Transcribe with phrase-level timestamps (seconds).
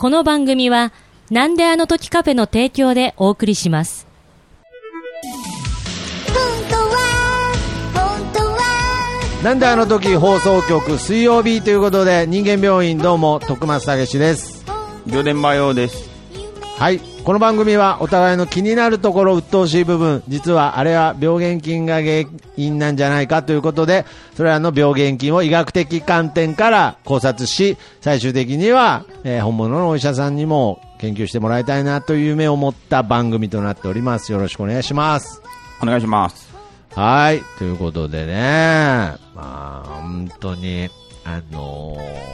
[0.00, 0.94] この番組は、
[1.30, 4.06] なんであの時カフェの提供でお送りします。
[6.26, 6.36] 本
[6.70, 7.52] 当は
[7.92, 14.64] 本当はなんであの時放送局水曜日ということで人間病院どうも徳松たけしです
[15.06, 16.09] 御殿場用です。
[16.80, 16.98] はい。
[16.98, 20.22] この番組はお互いの気になるところ鬱陶しい部分。
[20.28, 22.24] 実はあれは病原菌が原
[22.56, 34.32] 因なんじゃないかということでそれらの病原菌を医学的観点から考察し最終的には、えー本物のお医者さんにも研究してもらいたいなという夢を持った番組となっております。
[34.32, 35.42] よろしくお願いします。
[35.82, 36.48] お願いします。
[36.94, 37.42] はい。
[37.58, 40.88] ということでね、まあ、本当に、
[41.26, 42.30] あのー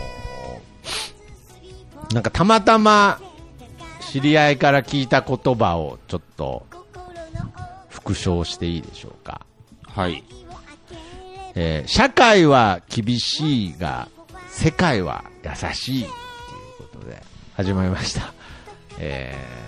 [2.14, 3.18] なんかたまたま
[4.10, 6.66] 知り合いから聞いた言葉をちょっと
[7.88, 9.40] 復唱していいでしょうか。
[9.82, 10.22] はい。
[11.54, 14.08] えー社会は厳しいが、
[14.48, 16.12] 世界は優しいという
[16.92, 17.22] ことで
[17.54, 18.32] 始まりました。
[18.98, 19.66] えー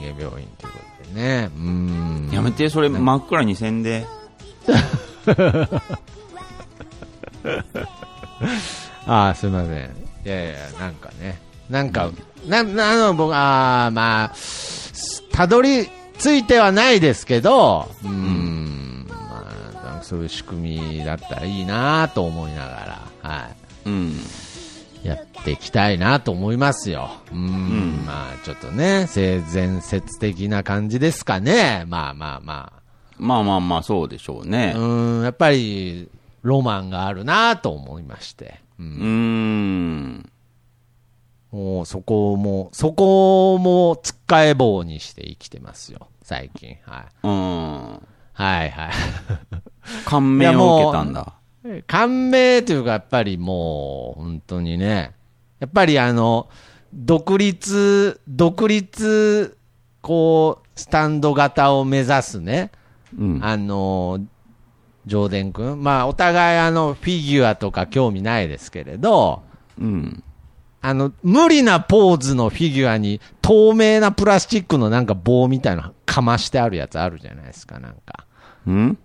[0.00, 1.50] 人間病院ということでね。
[1.54, 2.30] うーん。
[2.32, 4.06] やめて、それ真っ暗にせんで。
[9.06, 9.72] ああ、すみません。
[10.24, 11.40] いやいや、なんかね。
[11.70, 12.10] なんか、
[12.46, 14.32] な、な、あの、僕、ああ、まあ、
[15.32, 22.70] たどり着いてはないですけど、うーん、まあ、なんかそういう仕組みだったらいいなと思いなが
[23.22, 23.48] ら、は
[23.86, 24.12] うん。
[25.04, 25.06] い。
[25.06, 27.10] やっていきたいなと思いますよ。
[27.30, 31.84] うーん、んまあ、ちょっとね、性善説的な感じですかね。
[31.86, 32.78] まあまあまあ。
[33.16, 34.78] まあまあまあ、そうでしょうねう。
[34.78, 36.08] ーん、やっぱり、
[36.42, 38.60] ロマンがあるなと思いまして。
[38.78, 40.30] うんうーん。
[41.50, 46.76] もうそこも、そこもつっかえ棒にして生きてますよ、最近。
[46.82, 47.04] はい。
[47.22, 48.08] うん。
[48.32, 48.90] はいはい。
[50.04, 51.34] 感銘を受けたんだ。
[51.86, 55.14] 感銘というか、やっぱりもう、本当にね、
[55.58, 56.48] やっぱりあの、
[56.94, 59.56] 独立、独立、
[60.00, 62.70] こう、スタンド型を目指すね、
[63.18, 63.40] うん。
[63.42, 64.20] あの、
[65.06, 65.82] ジョーデン君。
[65.82, 69.42] まあ、お互いあの、フィギュアとか興味ないですけれど、
[69.80, 70.22] うん。
[70.80, 78.26] あの、無理なポーズのフィギュアに透明なプラスチックのなんか棒みたいなのかましてあるやつあるじゃないですか、なんか。
[78.66, 78.98] うん？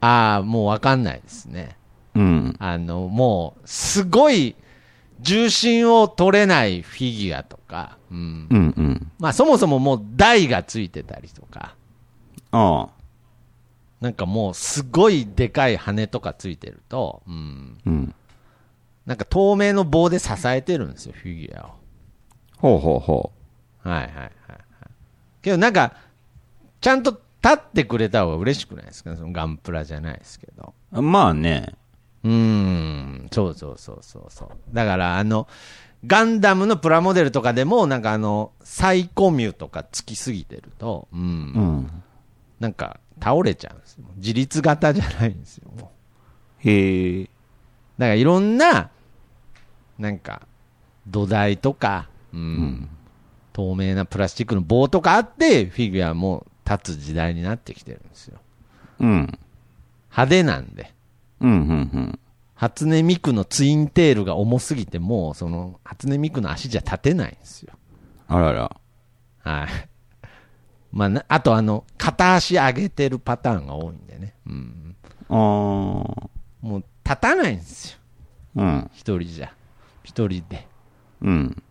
[0.00, 1.76] ああ、もうわかんないですね。
[2.14, 2.56] うん。
[2.58, 4.56] あの、もう、すごい
[5.20, 8.46] 重心を取れないフィギュアとか、うん。
[8.50, 8.74] うん。
[8.76, 9.12] うん。
[9.18, 11.76] まあそもそももう台がついてたりとか、
[12.50, 12.88] ああ。
[14.00, 17.78] なんかもうすごいでかい羽とかついてると、うん。
[17.84, 18.14] うん。
[19.08, 21.70] なんか透明の棒で支えてるんですよ、フィギュアを。
[22.58, 23.32] ほうほうほ
[23.82, 24.30] はいはいはいはい。
[25.40, 25.94] けどなんか、
[26.82, 29.16] ちゃんと立ってくれた方が嬉しくないですか？
[29.16, 30.74] そのガンプラじゃないですけど。
[30.92, 31.00] う。
[31.00, 31.74] まあね。
[32.22, 34.48] うーん、そうそうそうそうそう。
[34.74, 35.48] だからあの、
[36.06, 42.02] ガンダムのプラモデルとかでも、なんかあの、サイコミュとかつきすぎてると、うん、うん。
[42.60, 44.04] なんか倒れちゃうんですよ。
[44.16, 45.70] 自立型じゃないんですよ。
[45.80, 45.92] も
[46.64, 47.24] うへえ。
[47.24, 48.90] だからいろんな、
[49.98, 50.46] なんか、
[51.06, 52.88] 土台とか、うんうん。
[53.52, 58.38] 透明なプラスチックの棒とかあって、フィギュアも立つ時代になってきてるんですよ。
[59.00, 59.38] うん。
[60.10, 60.94] 派手なんで。
[61.40, 61.50] うん。
[61.50, 62.18] うん。
[62.54, 67.74] 初音ミクのツインテールが重すぎて、もうその、初音ミクの足じゃ立てないんですよ。
[68.26, 68.76] あらら。
[69.40, 69.68] はい。
[70.92, 74.34] まあな、あとあの、片足上げてるパターンが多いんでね。
[74.46, 74.96] うん。
[75.28, 75.36] ああ。
[75.36, 76.30] も
[76.62, 77.98] う立たないんですよ。
[78.56, 78.90] うん。
[78.92, 79.52] 一人じゃ。
[80.08, 80.66] 一人で。
[81.20, 81.62] うん。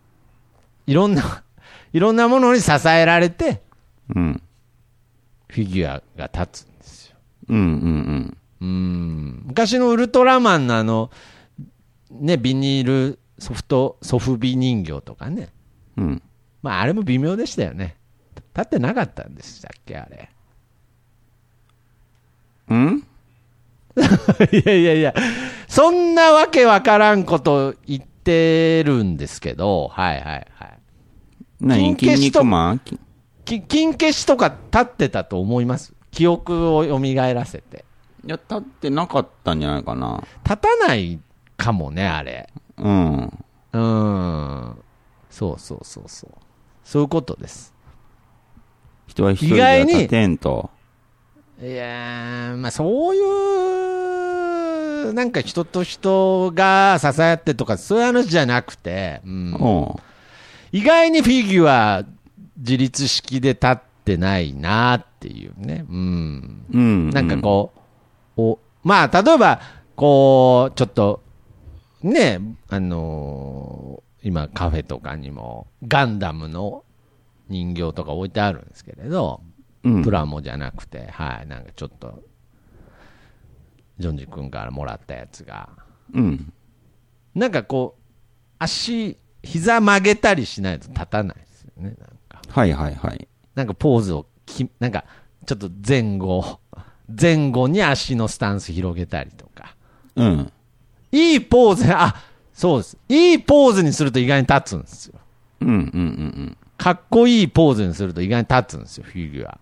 [0.86, 1.42] いろんな、
[1.92, 3.62] いろんなものに支えられて、
[4.14, 4.42] うん。
[5.48, 7.16] フィギュアが立つんですよ。
[7.48, 7.58] うん。
[7.58, 8.36] うん。
[8.60, 9.42] うん。
[9.46, 11.10] 昔のウルトラマンのあの、
[12.12, 15.48] ね、ビニールソフト、ソフビ人形とかね。
[15.96, 16.22] うん。
[16.62, 17.96] まあ、あれも微妙でしたよね。
[18.54, 20.30] 立ってなかったんでしたっけ、あれ。
[22.68, 23.04] うん？
[24.52, 25.14] いやいやいや、
[25.66, 30.78] そんなわけわからんこと言ってるんですけど、はいはいはい。
[31.60, 31.96] 何？
[31.96, 32.78] 筋金消しと肉マン？
[32.78, 32.98] き
[33.44, 35.94] き金消しとか立ってたと思います？
[36.10, 37.84] 記憶を蘇らせて。
[38.24, 40.22] いや、立ってなかったんじゃないかな。
[40.44, 41.18] 立たない
[41.56, 42.50] かもね、あれ。
[42.76, 43.24] うん。
[43.24, 44.78] うーん。
[45.30, 46.30] そうそうそうそう。
[46.84, 47.72] そういうことです。
[49.06, 50.70] 人は一人では立てんと。
[51.62, 54.07] いやー、まあそういう、
[55.12, 59.94] なんか人と人が支え合ってとか、そういう話じゃなくて、うんうん。
[60.72, 62.04] 意外にフィギュア
[62.56, 65.84] 自立式で立ってないなっていうね。
[65.88, 66.64] うん。
[66.72, 67.10] うん。
[67.10, 67.72] なんかこ
[68.36, 69.60] う、お、まあ、例えば、
[69.96, 71.22] こう、ちょっと、
[72.02, 76.84] ね、あのー今カフェとかにもガンダムの
[77.48, 79.40] 人形とか置いてあるんですけれど、
[79.84, 80.02] うん。
[80.02, 82.22] プラモじゃなくて、はい、なんかちょっと、
[83.98, 85.68] ジョンジ君からもらったやつが、
[86.14, 86.52] うん。
[87.34, 88.02] なんかこう、
[88.58, 92.42] 足、膝曲げたりしないと立たないですよね、なんか。
[92.48, 93.28] はいはいはい。
[93.54, 95.04] なんかポーズをき、なんか
[95.46, 96.60] ちょっと前後、
[97.08, 99.76] 前後に足のスタンス広げたりとか。
[100.16, 100.52] うん。
[101.10, 102.14] いいポーズ、あ、
[102.52, 102.98] そうです。
[103.08, 105.18] いいポーズにすると意外に立つんですよ。
[105.60, 109.58] うんうんうんかっこいいポーズにすると意外に立つんですよ、フィギュア。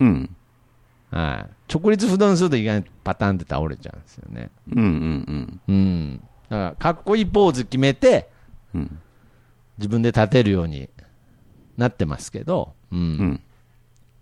[0.00, 0.36] うん。
[1.12, 1.18] うん。
[1.18, 1.72] はい。
[1.72, 4.50] 直立不動にすると意外にパタンって倒れちゃうんですよね。
[4.72, 5.60] うんうんうん。
[5.68, 6.22] うん。
[6.48, 8.28] だから、かっこいいポーズ決めて、
[8.74, 8.98] うん。
[9.78, 10.88] 自分で立てるように
[11.76, 12.98] なってますけど、うん。
[12.98, 13.42] うん。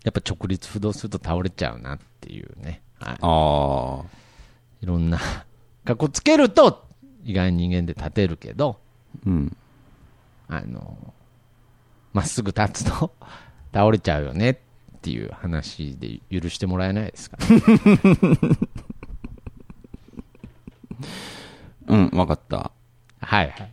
[0.05, 2.83] やっぱ直立不動すると倒れちゃうなっていうね。
[3.01, 3.19] はい。
[3.21, 4.19] ああ。
[4.81, 5.19] いろんな、
[5.85, 6.87] かっこつけると、
[7.25, 8.79] 意外に人間で立てるけど、
[9.27, 9.57] うん。
[10.49, 11.13] あの、
[12.13, 13.13] まっすぐ立つと
[13.73, 14.57] 倒れちゃうよねっ
[15.01, 17.39] ていう話で許してもらえないですか、
[21.89, 22.73] うん、わかった。
[23.21, 23.71] はいはいはいはい。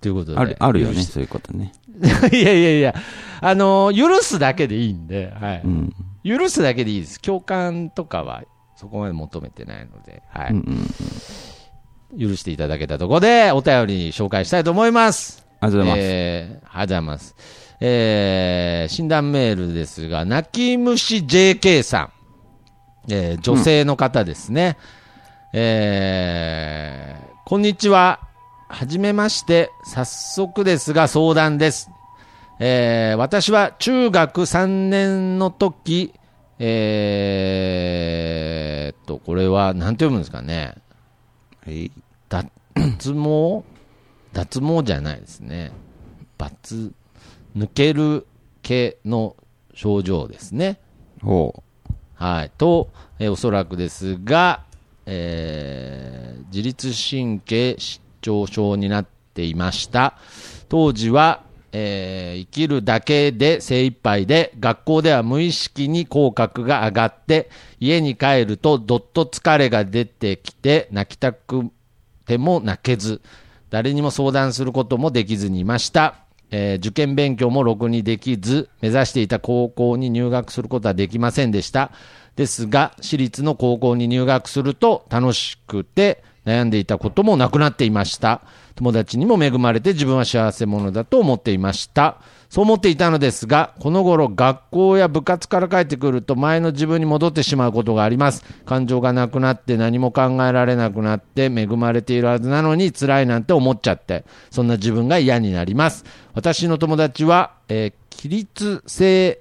[0.00, 0.38] ということで。
[0.38, 1.72] ある、あるよね、そういうことね。
[2.32, 2.94] いやいやいや、
[3.40, 5.62] あの、許すだけでいいんで、はい。
[5.64, 5.92] うん。
[6.24, 7.20] 許すだけでいいです。
[7.20, 8.44] 共感とかは
[8.76, 10.50] そこまで求めてないので、はい。
[10.50, 10.88] うん
[12.12, 12.18] うん。
[12.18, 15.46] 許していただけたところで、お便り紹介したいと思います。
[15.60, 16.00] ありがとうございます。
[16.02, 17.61] えー、ありがとうございます。
[17.84, 22.12] えー、診断メールですが、泣き虫 JK さん。
[23.08, 24.78] えー、女性の方ですね。
[25.52, 28.20] えー、こんにちは。
[28.68, 29.72] はじめまして。
[29.84, 31.90] 早速ですが相談です。
[32.60, 36.14] えー、私は中学3年の時、
[36.60, 40.76] えーっと、これは、なんて読むんですかね。
[41.66, 41.90] はい。
[42.28, 42.46] 脱
[43.12, 43.64] 毛？
[44.32, 45.72] 脱毛じゃないですね。
[46.38, 46.92] バツ、
[47.56, 48.26] 抜ける
[48.62, 49.36] 毛の
[49.74, 50.78] 症状ですね。
[51.22, 51.62] ほ
[52.14, 52.50] はい。
[52.56, 54.64] と、えーおそらくですが、
[55.06, 60.18] えー自律神経失調症になっていました。
[60.68, 67.50] 当時は、えー生きるだけで精一杯で、学校では無意識に口角が上がって、
[67.80, 71.70] 家に帰るとどっと疲れが出てきて、泣きたく
[72.26, 73.20] ても泣けず、
[73.70, 76.16] 誰にも相談することもできずにいました。
[76.52, 81.90] えー受験勉強もろくにできず、目指していた高校に入学することはできませんでした。
[82.36, 88.42] ですが、私立の高校に入学すると楽しくて、悩んでいたこともなくなっていました。
[88.74, 92.20] 友達にも恵まれて自分は幸せ者だと思っていました。
[92.52, 98.44] そう思っていたのですが、この頃学校や部活から帰ってくると前の自分に戻ってしまうことがあります。
[98.66, 106.04] 感情がなくなって何も考えられなくなって恵まれているはずなのに辛いなんて思っちゃって、そんな自分が嫌になります。
[106.34, 109.40] 私の友達は、えー起立性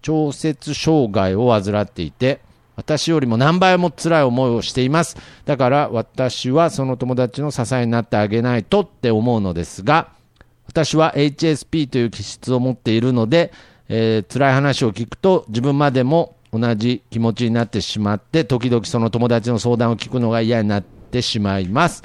[0.00, 2.40] 調節障害を患っていて、
[2.74, 5.18] 私よりも何倍も辛い思いをしています。
[5.44, 10.13] だから私はその友達の支えになってあげないとって思うのですが、
[10.66, 13.52] 私は HSP という気質を持っているので、
[13.88, 22.02] えー辛い話を聞くと自分までも同じ気持ちになってしまって、時々その友達の相談を聞くのが嫌になってしまいます。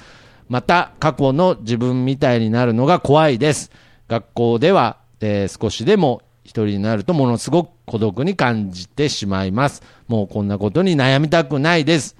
[0.49, 3.71] また、過去の自分みたいになるのが怖いです。
[4.07, 9.83] 学校では、えー少しでも一人になるとものすごく孤独に感じてしまいます。
[10.07, 12.15] もうこんなことに悩みたくないです。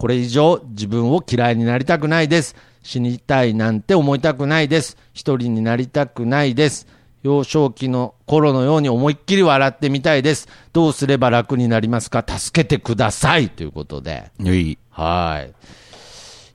[0.00, 2.56] これ以上自分を嫌いになりたくないです。
[2.82, 4.96] 死にたいなんて思いたくないです。
[5.12, 6.86] 一人になりたくないです。
[7.22, 10.48] 幼少期の頃のように思いっきり笑ってみたいです。
[10.72, 12.24] どうすれば楽になりますか？
[12.26, 14.30] 助けてくださいということで。
[14.40, 14.44] う。
[14.44, 14.78] はい。
[14.88, 15.52] はい。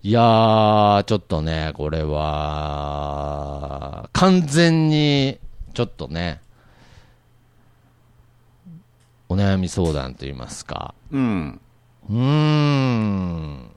[0.01, 2.19] いやー、ちょっとね、これは、
[4.11, 5.37] 完全に、
[5.75, 6.41] ちょっとね、
[9.29, 10.95] お悩み相談といいますか。
[11.11, 11.61] うん。
[12.09, 13.71] うーん。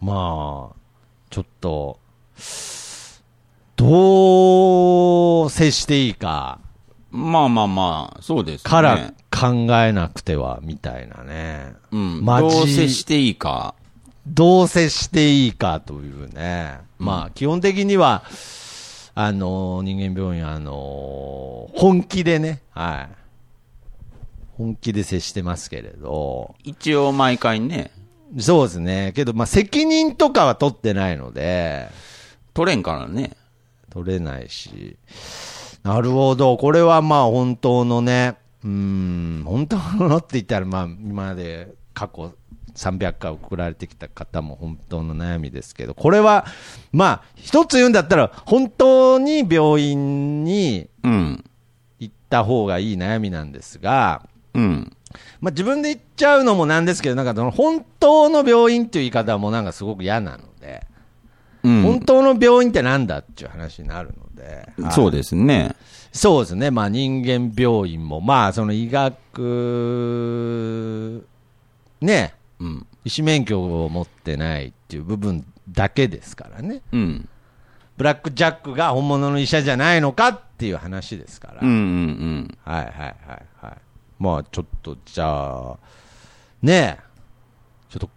[0.00, 0.76] まあ、
[1.30, 1.98] ちょっと、
[3.76, 6.60] どう接していいか
[7.10, 8.70] まあまあまあ、そうですね。
[8.70, 11.74] から考えなくては、みたいなね。
[11.90, 12.24] うん。
[12.24, 13.74] どう接していいか。
[14.26, 16.78] どう接していいかというね。
[16.98, 18.24] まあ、基本的には、
[19.14, 23.21] あの、人間病院、あの、本気でね、はい。
[24.56, 27.90] 本気で接してますけれど、一応毎回ね、
[28.38, 29.12] そうですね。
[29.14, 31.88] けど、まあ、責任とかは取ってないので、
[32.54, 33.36] 取れんからね。
[33.90, 34.96] 取れないし。
[35.82, 36.56] なるほど。
[36.56, 42.32] これはまあ、本当のね、うーん、本当のって言ったら、まあ、今まで過去
[42.74, 46.46] 300回送られてきた方も本当の悩みですけど、これは、
[46.92, 51.44] まあ、一つ言うんだったら、本当に病院にうん。
[51.98, 54.96] 行った方がいい悩みなんですが、うん。
[55.40, 60.86] まあ、自分で言っちゃうのもなんですけど、なんかその本当の病院っていう言い方もなんかすごく嫌なので、
[61.62, 61.82] うん。
[61.82, 65.76] 本当の病院ってなんだっていう話になるので、はいそうですね。
[66.12, 69.32] そうですね、まあ、人間病院も、まあ、その医学、
[72.00, 72.86] ね、うん。
[73.04, 77.28] 医師免許を持ってないっていう部分だけですからね、うん。
[77.96, 82.58] ブラック・ジャックが本物の医者じゃないのかっていう話ですから、うんうんうん。
[82.64, 83.16] はいはいはい
[83.60, 83.76] はい、
[84.22, 85.78] まあ、ちょっとじゃあ、
[86.62, 86.98] ねえ、
[87.90, 88.08] ちょっと、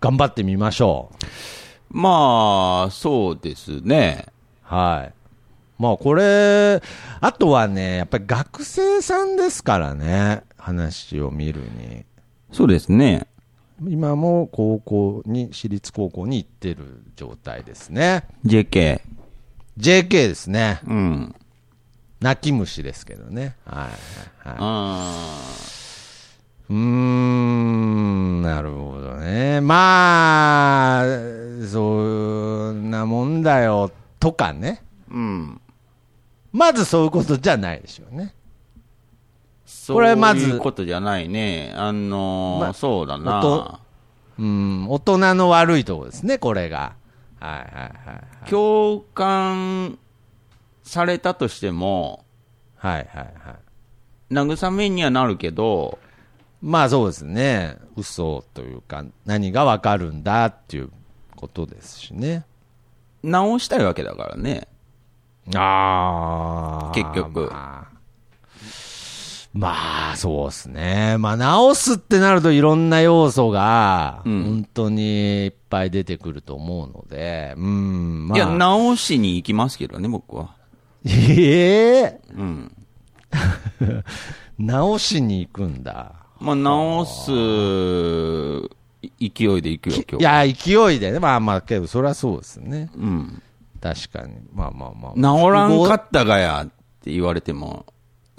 [0.00, 1.12] 頑張ってみましょ
[1.92, 1.96] う。
[1.96, 4.26] まあ、そうですね。
[4.62, 5.14] はい。
[5.80, 6.82] まあこれ、
[7.20, 12.04] あとはね、やっぱり学生さんですからね、話を見るに。
[12.50, 13.28] そうですね。
[13.86, 18.24] 今も高校に、私立高校に行ってる状態ですね。
[18.44, 19.02] JK。
[19.78, 20.80] JK ですね。
[20.84, 21.34] うん。
[22.20, 23.56] 泣き虫ですけどね。
[23.64, 23.88] は
[24.44, 24.56] いはい
[26.70, 29.60] うーん、なるほどね。
[29.60, 31.04] まあ、
[31.66, 34.82] そんなもんだよ、とかね。
[35.10, 35.60] ーうん。
[36.52, 38.34] まずそういうことじゃないでしょうね。
[39.66, 41.72] そうれまずいうことじゃないね。
[41.76, 43.80] あのーまそうだ音な。
[44.38, 46.94] うん、大人の悪いところですね、これが。
[47.40, 47.90] はいはいは
[48.46, 48.50] い。
[48.50, 49.98] 共感
[50.90, 52.24] されたとしても、
[52.74, 54.34] はいはいはい。
[54.34, 55.98] 慰めにはなるけど、
[56.60, 57.76] まあそうですね。
[57.96, 60.90] 嘘というか、何がわかるんだっていう
[61.36, 62.44] ことですしね。
[63.22, 64.66] 直したいわけだからね。
[65.54, 66.92] ああ。
[66.92, 68.00] 結局まあ、
[69.52, 71.16] まあそうですね。
[71.18, 78.38] まあ直すってなるといろんな要素が、うん本当にいっぱい出てくると思うので、うん、まあ。
[78.38, 80.59] いや、直しに行きますけどね、僕は。
[81.04, 82.72] ええうん。
[84.58, 86.14] 直しに行くんだ。
[86.38, 87.30] まあ、直す
[89.18, 90.20] 勢いで行くよ、今日。
[90.20, 91.18] いや、勢いでね。
[91.18, 92.90] まあまあ、けど、そりゃそうですね。
[92.94, 93.42] うん。
[93.80, 94.34] 確かに。
[94.52, 95.12] まあまあまあ。
[95.14, 96.66] 治らんかったがやっ
[97.02, 97.86] て言われても、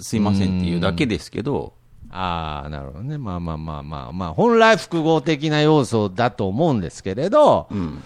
[0.00, 1.74] すいませんっていうだけですけど、
[2.10, 3.18] ああ、なるほどね。
[3.18, 8.02] まあまあまあまあまあ、本来複合的な要素だと思うんですけれど、うん。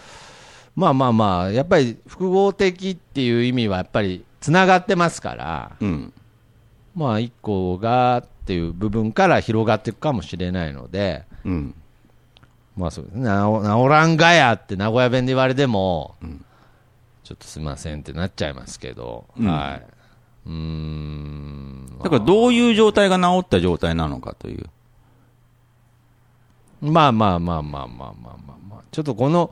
[0.77, 6.12] まあまあまあ、やっぱり複合的っていう意味はやっぱり繋がってますから、うん。
[6.95, 11.75] まあ一個がっていう部分から広がっていくかもしれないので、うん。
[12.76, 13.25] まあそうですね。
[13.25, 16.45] なお治らんがやって名古屋弁で言われても、ん
[17.25, 19.87] ちょっとすいませんってなっちゃいますけど、うんはい。
[20.47, 21.99] うーん。
[22.05, 24.71] だからどういう状態が治った状態なのかという。
[26.81, 28.83] まあまあまあまあまあまあまあまあ。
[28.93, 29.50] ちょっとこの、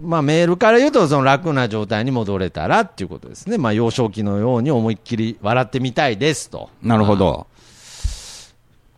[0.00, 3.58] まあメールから言うと、その楽な状態に戻れたらっていうことですね。
[3.58, 6.70] まあ幼少期のように思いっきり笑ってみたいですと。
[6.82, 7.46] なるほど。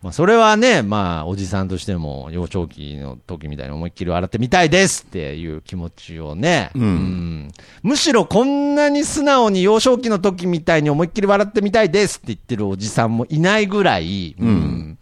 [0.01, 6.71] まあそれはね、まあおじさんとしても幼少期の時みたいに思いっきり笑ってみたいですっていう気持ちをね。
[6.75, 7.51] うん
[7.83, 14.97] むしろこんなに素直に幼少期の時みたいに思いっきり笑ってみたいですって言ってるおじさんもいないぐらい、うん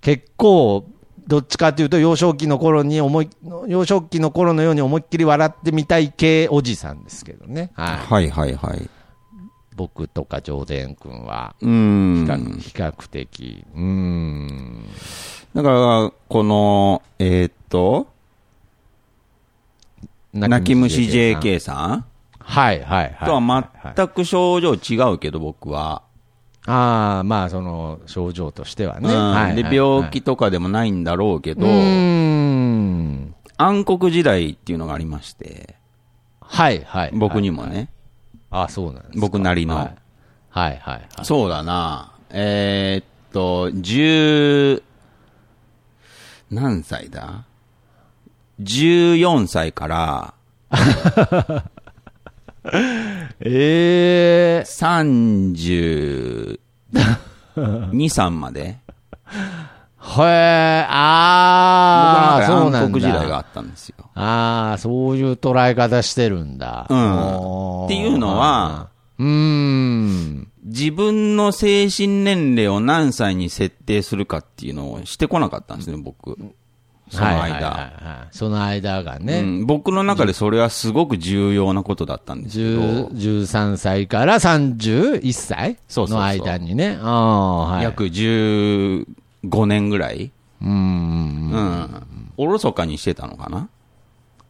[0.00, 0.88] 結構、
[1.28, 3.28] どっちかというと幼少期の頃に思い、
[3.66, 7.70] 幼少期の頃のように思いっきり笑ってみたい系おじさんですけどね。
[7.74, 7.96] はい。
[7.98, 8.88] はいはいはい。
[9.76, 12.24] 僕とか上田君は、うーん。
[12.24, 14.84] 比較比較的、うーん。
[15.54, 18.08] だから、この、えーっと、
[20.32, 22.04] 泣き虫 JK さん？
[22.38, 23.26] はいはいはい。
[23.26, 26.02] とははい全く症状違うけど、僕は。
[26.70, 29.08] ああ、まあ、その、症状としてはね。
[29.08, 31.66] はいはい病気とかでもないんだろうけど。
[31.66, 33.34] 暗
[33.84, 35.76] 黒時代っていうのがありまして、
[36.40, 37.10] はいはい。
[37.14, 37.88] 僕にもね。
[38.50, 39.18] ああ、そうなんですか。
[39.18, 39.94] 僕なりのはい
[40.50, 40.78] はいはい
[41.16, 41.24] はい。
[41.24, 42.12] そうだな。
[42.30, 44.82] えーっと、十、
[46.50, 47.44] 何歳だ
[48.60, 50.34] ?14 歳から
[53.40, 56.58] ええ32、
[56.94, 63.48] 3まで、へえ、ああ、そうなん中で暗黒時代があだ。
[63.48, 63.96] ったんですよ。
[64.14, 66.86] ああ、そういう捉え方してるんだ。
[66.88, 70.48] うんっていうのは、うーん。
[70.64, 76.36] 自分の精神年齢を何歳に設定するかっていうのをしてこなかったんですね、僕。
[77.10, 78.28] その間。
[78.30, 86.98] その間がうね、ん、僕の中でそれはすごく重要なことだったんですけど、10 13歳から31歳そうそうそうの間にね。
[87.00, 87.82] ああ、はい。
[87.84, 89.06] 約10
[89.44, 91.50] 5年ぐらい、うーん。
[91.50, 93.68] うん、おろそかにしてたのかな。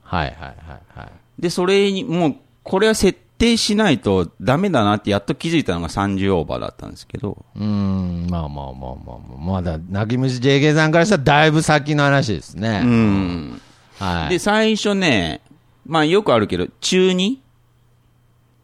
[0.02, 1.10] はいはいはいはい。
[1.38, 12.82] で、それに、もう、これは設定しないとダメだなってやっと気づいたのが30オーバーだったんですけど、うーん、まあまあまあまあまあ、まだ、泣き虫 JK さんからしたらだいぶ先の話ですね。
[12.84, 13.62] うん。
[13.98, 14.30] はい。
[14.30, 15.40] で、最初ね、
[15.86, 17.38] まあよくあるけど、中 2?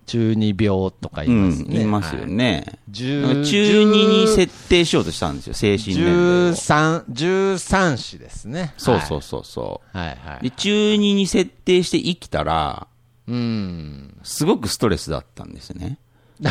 [0.07, 1.65] 中二病とかう言いますね。
[1.65, 2.79] ん、言いますよね。
[2.91, 6.55] 十なんか中2に設定しようとしたんですよ、精神年齢を。
[6.55, 8.75] 13、13子ですね。
[8.77, 9.97] そうそうそうそう。
[9.97, 10.09] はい。
[10.09, 10.43] はいはい。
[10.43, 12.87] で、中2に設定して生きたら、
[13.29, 14.19] うん。
[14.23, 15.99] すごくストレスだったんですね。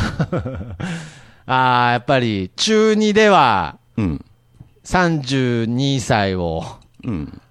[1.46, 4.26] ああ、やっぱり、中2では、うん。
[4.86, 6.64] 32歳を、
[7.04, 7.42] うん。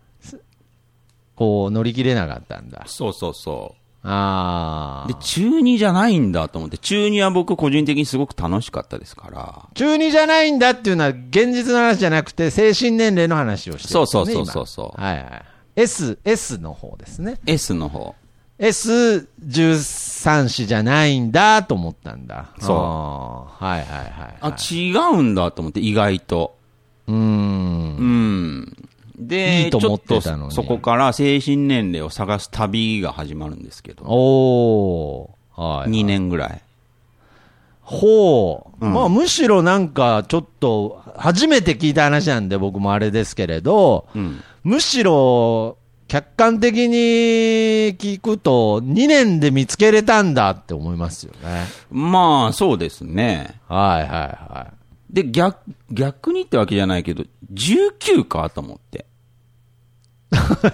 [1.37, 2.83] こう、乗り切れなかったんだ。
[2.87, 3.75] そうそうそ
[4.05, 5.12] ああう。
[5.12, 5.19] で、。
[5.21, 9.69] 中2じゃないんだと思って、中2は僕個人的にすごく楽しかったですから。
[9.75, 15.43] 中2じゃないんだっていうのは、現実の話じゃなくて、精神年齢の話をしてるね、そうそうそうそうそう今はいはい。
[15.76, 17.38] S、S の方ですね。
[17.47, 18.14] S の方。
[18.62, 22.50] S13 子じゃないんだと思ったんだ。
[22.61, 24.75] そうはいはいはい、あ、はい。
[24.75, 26.57] 違うんだと思って、意外と。
[27.09, 27.19] うーん。
[27.19, 28.88] うん。
[29.19, 35.61] で、いいと思ってたのにそこから精神年齢を探す旅が始まるんですけど、おー。
[35.61, 35.90] はい。
[35.90, 36.62] 2年ぐらい。
[37.83, 38.87] ほう。
[38.87, 44.40] うんまあ、むしろなんか、ちょっと、初めて聞いた話なんで、僕もあれですけれど、うん。
[44.62, 45.76] むしろ、
[46.12, 51.64] 客観的に聞くと、2年で見つけれたんだって思いますよね。
[51.90, 53.59] まあ、そうですね。
[53.66, 54.73] はいはいは
[55.09, 55.57] で、逆、
[55.90, 59.07] 逆にってわけじゃないけど、19かと思って。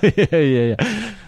[0.03, 0.07] い。
[0.11, 0.77] いやいやいや、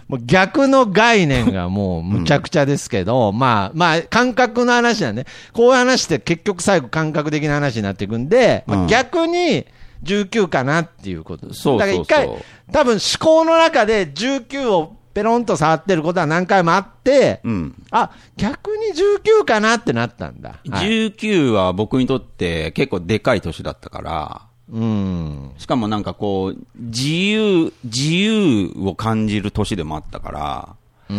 [0.09, 5.23] もう逆の概念がもうむちゃくちゃですけど、まあまあ、感覚の話だね。
[5.53, 9.65] こういう話って結局最後感覚的な話になっていくんで、まあうん逆に
[10.03, 11.61] 19かなっていうことです。
[11.61, 17.83] そうそうそうだから一回、多分思考の中で19をペロンと触ってることは何回もあって、うん。
[17.91, 20.59] あ、逆に19かなってなったんだ。
[20.69, 25.51] はい、19は僕にとって結構でかい年だったから、うん。
[25.57, 30.75] しかもなんかこう、自由、自由を感じる年でもあったから、
[31.09, 31.17] うん。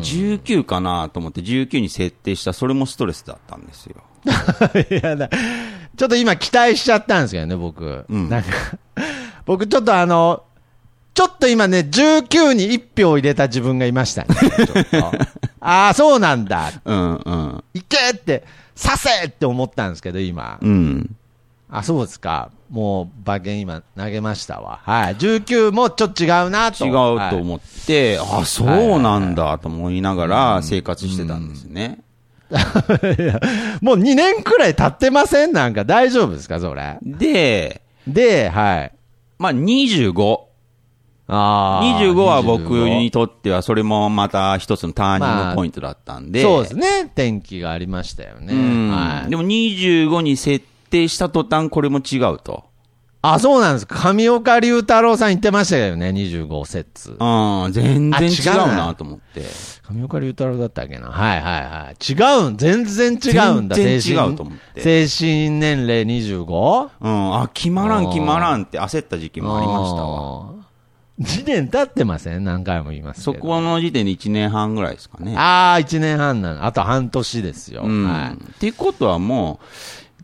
[0.00, 3.96] 19かなと思って19に設定した、それもストレスだったんですよ。
[4.24, 5.28] い やだ
[5.96, 8.04] ちょっと今期待しちゃったんですけどね、僕。
[8.08, 8.48] うんなんか、
[9.46, 10.42] 僕ちょっとあの、
[11.14, 14.28] ちょっと今ね、19に1票入れた自分がいましたね。
[14.34, 15.06] ちょっと
[15.60, 16.72] ああ、そうなんだ。
[16.84, 17.64] うんうん。
[17.74, 18.42] いけって、
[18.80, 20.58] 刺せって思ったんですけど、今。
[20.60, 21.16] うん。
[21.70, 22.50] あ、そうですか。
[22.68, 24.80] もう、馬券今投げましたわ。
[24.82, 25.16] はい。
[25.16, 26.84] 19もちょっと違うなと。
[26.84, 32.00] 違うとはい思って、あ、そうなんだと思いながら生活してたんですね。
[33.80, 36.98] もう2年くらい経ってませんなんか大丈夫ですかそれ？
[37.02, 38.92] で、で、はい。
[39.38, 40.38] まあ25。
[41.26, 41.98] ああ。
[42.00, 46.42] 25は僕25にとってはそれもまた一つのターニングポイントだったんで。
[46.42, 47.10] そうですね。
[47.14, 48.52] 天気がありましたよね。
[48.52, 49.30] うんはい。
[49.30, 52.64] でも25に設定した途端これも違うと。
[53.32, 54.12] あ、そうなんですか。
[54.12, 57.16] 上岡龍太郎さん言ってましたけどね、25節。
[57.18, 59.42] うん、全然違うななと思って。
[59.90, 61.08] 上岡龍太郎だったっけな。
[61.08, 62.12] はいはいはい。
[62.12, 63.76] 違うん、全然違うんだ。
[63.76, 66.90] 全然違うと思って精神年齢 25?
[67.00, 70.40] うん、あ、決まらん決まらんって焦った時期もありましたわ。
[70.40, 70.54] わ。
[71.20, 72.44] 2年経ってません？
[72.44, 73.38] 何回も言いますけそど。
[73.38, 75.34] この時点で1年半ぐらいですかね。
[75.36, 76.66] ああ、1年半なの。
[76.66, 77.84] あと半年ですよ。
[77.84, 78.04] うん。
[78.04, 78.34] はい。
[78.34, 79.60] っていうことはも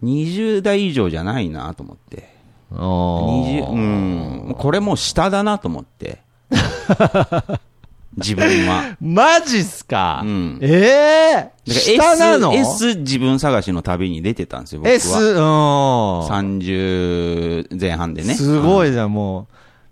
[0.03, 2.40] う、20代以上じゃないなと思って。
[2.73, 4.55] おー20、うん。
[4.59, 6.19] これもう下だなと思って。
[8.17, 8.97] 自分は。
[9.01, 14.95] マジっすか、うんええだ下なの？S, S 自分探しの旅に出てたんですよ、僕は。
[14.95, 16.27] S、うん。
[16.27, 18.35] 30前半でね。
[18.35, 19.47] すごいじゃん、も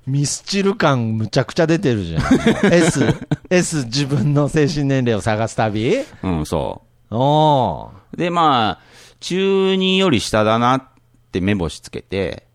[0.06, 0.10] う。
[0.10, 2.22] ミスチル感むちゃくちゃ出てるじゃん。
[2.72, 3.14] S、
[3.50, 6.04] S 自分の精神年齢を探す旅？
[6.22, 8.14] うん、そおー。
[8.14, 8.16] う。
[8.16, 8.88] で、まあ、
[9.20, 10.82] 中2より下だなっ
[11.30, 12.47] て目星つけて、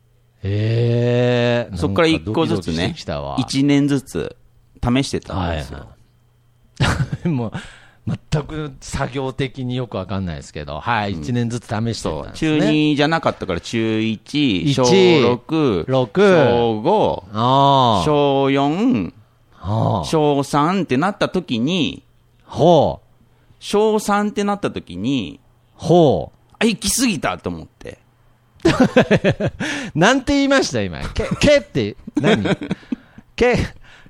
[0.43, 2.93] ええそこから一個ずつね
[3.38, 4.36] 一年ずつ
[4.84, 5.79] 試してたんですよ。
[5.79, 5.88] はい
[7.29, 7.51] もう、
[8.32, 12.10] 全く作業的によくわかんないですけど、はい、一年ずつ試して。
[12.10, 12.67] たんです中ね。
[12.67, 18.03] 2じゃなかったから中1、一小6、六小5、ああ。
[18.03, 19.13] 小4、
[19.62, 20.06] ああ。
[20.06, 22.03] 小3ってなった時に、
[22.45, 23.08] ほう。
[23.60, 25.39] 小3ってなった時に、
[25.75, 27.99] ほあ、行き過ぎたと思って。
[28.65, 29.52] う。
[29.97, 30.99] なんて言いました今？
[31.10, 32.43] け、けって何、
[33.36, 33.58] け、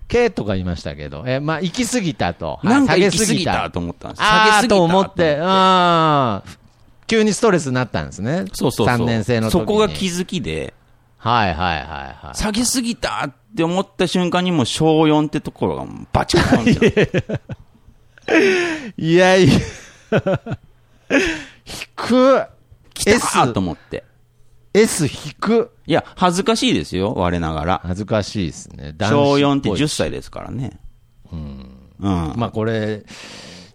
[0.08, 1.24] けとか言いましたけど。
[1.26, 2.54] え、まあ、行き過ぎたと。
[2.54, 4.22] はいなんか下げ行き過ぎたたと思ったんです。
[4.22, 6.64] ああ、下げすぎたと思って、ああ。
[7.08, 8.46] 急にストレスになったんですね。
[8.54, 8.98] そうそうそう。
[8.98, 9.62] 3年生の時に。
[9.62, 10.74] そこが気づきで、
[11.18, 11.86] はいはいはい
[12.26, 12.38] はい。
[12.38, 17.42] 下げすぎたって思った瞬間にもう小4ってところがバチコーンって。
[18.98, 19.54] いやいや。
[21.66, 22.46] 低く。
[22.94, 24.04] 来たと思って。
[24.74, 25.72] S 低く。
[25.86, 27.82] いや、恥ずかしいですよ、我ながら。
[27.84, 28.96] 恥ずかしいですね。
[29.00, 30.80] 小4ってぽい10歳ですからね。
[31.32, 31.70] うん。
[32.00, 33.06] まあこれ、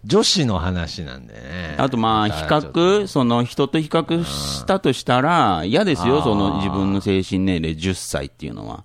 [0.05, 1.75] 女子の話なんでね。
[1.77, 8.83] あとまあ、比較、その人と比較したとしたら、嫌ですよ、その自分の精神年齢10歳っていうのは。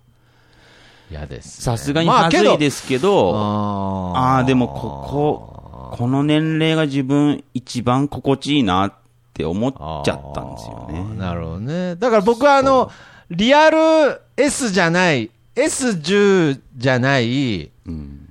[1.11, 1.63] 嫌です、ね。
[1.63, 9.04] さすがにまあ恥ずいですけど、あーああ、でもここ、この年齢が自分一番心地いいなって
[9.43, 9.73] 思っ
[10.05, 11.03] ちゃったんですよね。
[11.17, 11.95] なるほどね。
[11.95, 12.91] だから僕はあの、
[13.29, 18.29] リアル S じゃない、S10 じゃない、うん。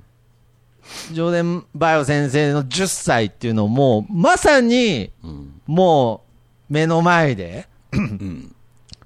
[1.11, 5.61] ジョーデン・バイオ先生の10歳っていうのをもう、まさに、うん。
[5.67, 6.23] も
[6.69, 8.55] う、目の前でうん。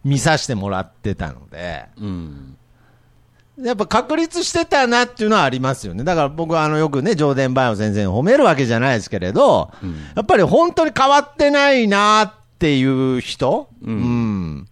[0.04, 2.58] 見させてもらってたので、うん。
[3.63, 6.04] やっぱ確立してたなっていうのはありますよね。
[6.04, 9.72] だから僕はあのよくね、ジョーデン・バイオ先生を褒めるわけじゃないですけれど、
[10.15, 14.67] やっぱり本当に変わってないなっていう人、うんうん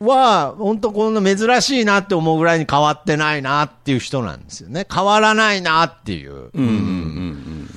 [0.00, 4.86] は、本当こんな珍しいなって思うぐらいに変わってないなっていう人なんですよね。
[4.92, 6.32] 変わらないなっていう。
[6.32, 6.50] うん。
[6.52, 6.66] うん。
[6.66, 7.70] うん。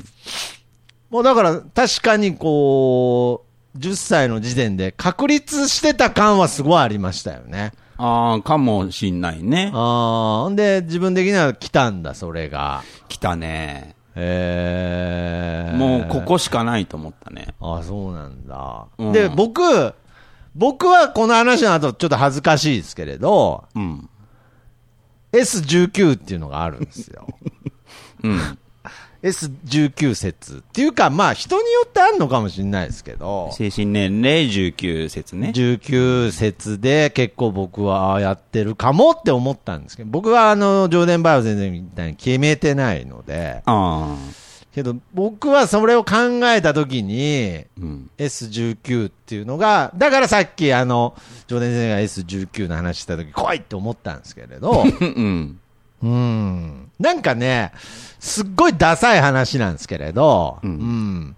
[1.10, 7.72] もうだから確かにこう、10歳の時点で確立してた感はすごいありましたよね。
[7.98, 9.72] ああ、かもしんないね。
[9.74, 12.84] ああ、ほんで自分的には来たんだ、それが。
[13.08, 13.96] 来たね。
[14.20, 17.54] えー、もうここしかないと思ったね。
[17.62, 18.88] あそうなんだ。
[18.98, 19.62] うんで、僕、
[20.56, 24.10] 僕はこの話の後ちょっと恥ずかしいですけれど、うん。
[25.32, 27.28] S19 っていうのがあるんですよ。
[28.24, 28.40] うん。
[29.24, 30.58] S19 説。
[30.58, 35.52] っていうか、まあ人によってあるのかもしれないですけど、精神年齢19節ね。
[35.56, 44.48] 19節で結構僕はやってるかもって思ったんですけど、僕はあの、ジョーデン・バイオ先生みたいに決めてないので、ああ。
[44.78, 46.16] けど僕はそれを考
[46.54, 48.12] えたときに、うん。
[48.20, 51.16] S19 っていうのが、だからさっきあの、
[51.48, 52.00] ジョーデン先生が
[52.48, 55.60] S19 の話したとき、来いって思ったんですけれど、 うん。
[56.04, 56.87] うん。
[57.00, 57.72] なんかね、
[58.20, 61.36] すっごいダサい話なんですけれど、うんうん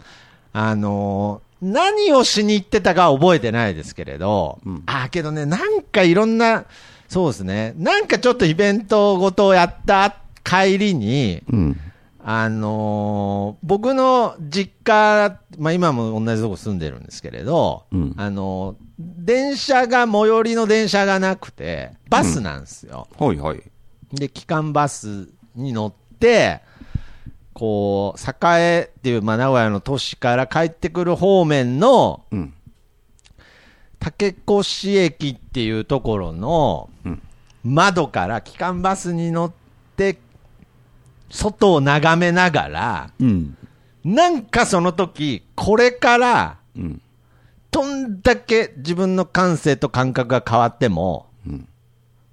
[0.53, 6.63] あのー何をしに行ってたかは覚えてないですけれど、うんああ、けどね、なんかいろんな、
[7.09, 11.79] そうですね、なんかちょっとイベントごとをやった帰りに、うん。
[12.23, 23.07] あのー僕の実家、まあ今も同じとこ住んでるんですけれど、うんあのー電車が、最寄りの電車がなくて、バスなんですよ。
[23.17, 23.61] はいはい。
[24.13, 26.61] で、機関バスに乗って、
[27.53, 32.53] こう、栄っていう、まあ、名古屋の都市から帰ってくる方面の、うん。
[33.99, 37.21] 竹越駅っていうところのうん、
[37.65, 39.51] 窓から機関バスに乗っ
[39.97, 40.19] て、
[41.29, 43.57] 外を眺めながら、うん。
[44.05, 47.01] なんかその時、これから、うん。
[47.71, 51.28] どんだけ自分の感性と感覚が変わっても、うん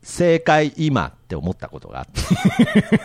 [0.06, 2.20] 正解今って思ったことがあって。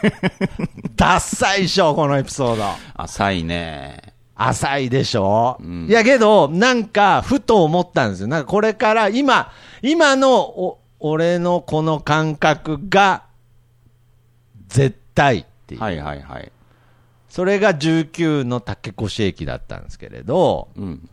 [0.96, 2.64] ダッサいでしょ、このエピソード。
[2.94, 4.14] 浅いね。
[4.36, 8.28] 浅いでしょ、うんいやけど、なんか、ふと思ったんですよ。
[8.28, 13.24] なんかこれから今、今のお、俺のこの感覚が、
[14.68, 15.82] 絶対っていう。
[15.82, 16.52] はいはいはい。
[17.30, 21.10] それが19の竹越駅だったんですけれど、うん。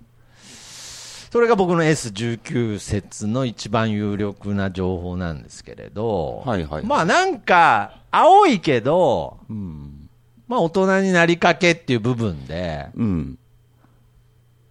[1.30, 10.08] それが僕の S19 説の一番有力な情報なんですけれど、はいはいまあなんか、青いけど、うん。
[10.46, 13.38] まあ大人になりかけっていう部分で、うん。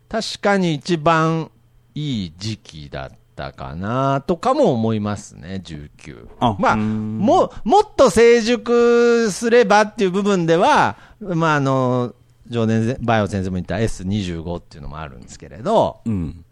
[0.10, 1.52] 確かに一番
[1.93, 6.28] いい時期だったかなとかも思いますね、19。
[6.39, 12.15] あまあ、うんも、もっと成熟すればっていう部分では、まああの、
[12.48, 16.43] ジョーデンバイオ先生も言った S25 っていうのもあるんですけれど、うん。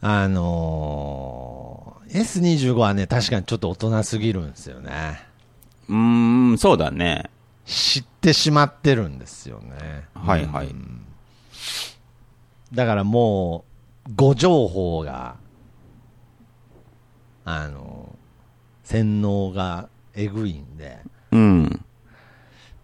[0.00, 5.18] あのー S25 はね、確かにちょっと大人すぎるんですよね。
[5.88, 7.30] うーん、そうだね。
[7.64, 10.04] 知ってしまってるんですよね。
[10.14, 10.74] はいはい。
[12.74, 13.64] だからも
[14.06, 15.36] う、誤情報が、
[17.46, 18.14] あの、
[18.84, 20.98] 洗脳がえぐいんで、
[21.30, 21.84] うん。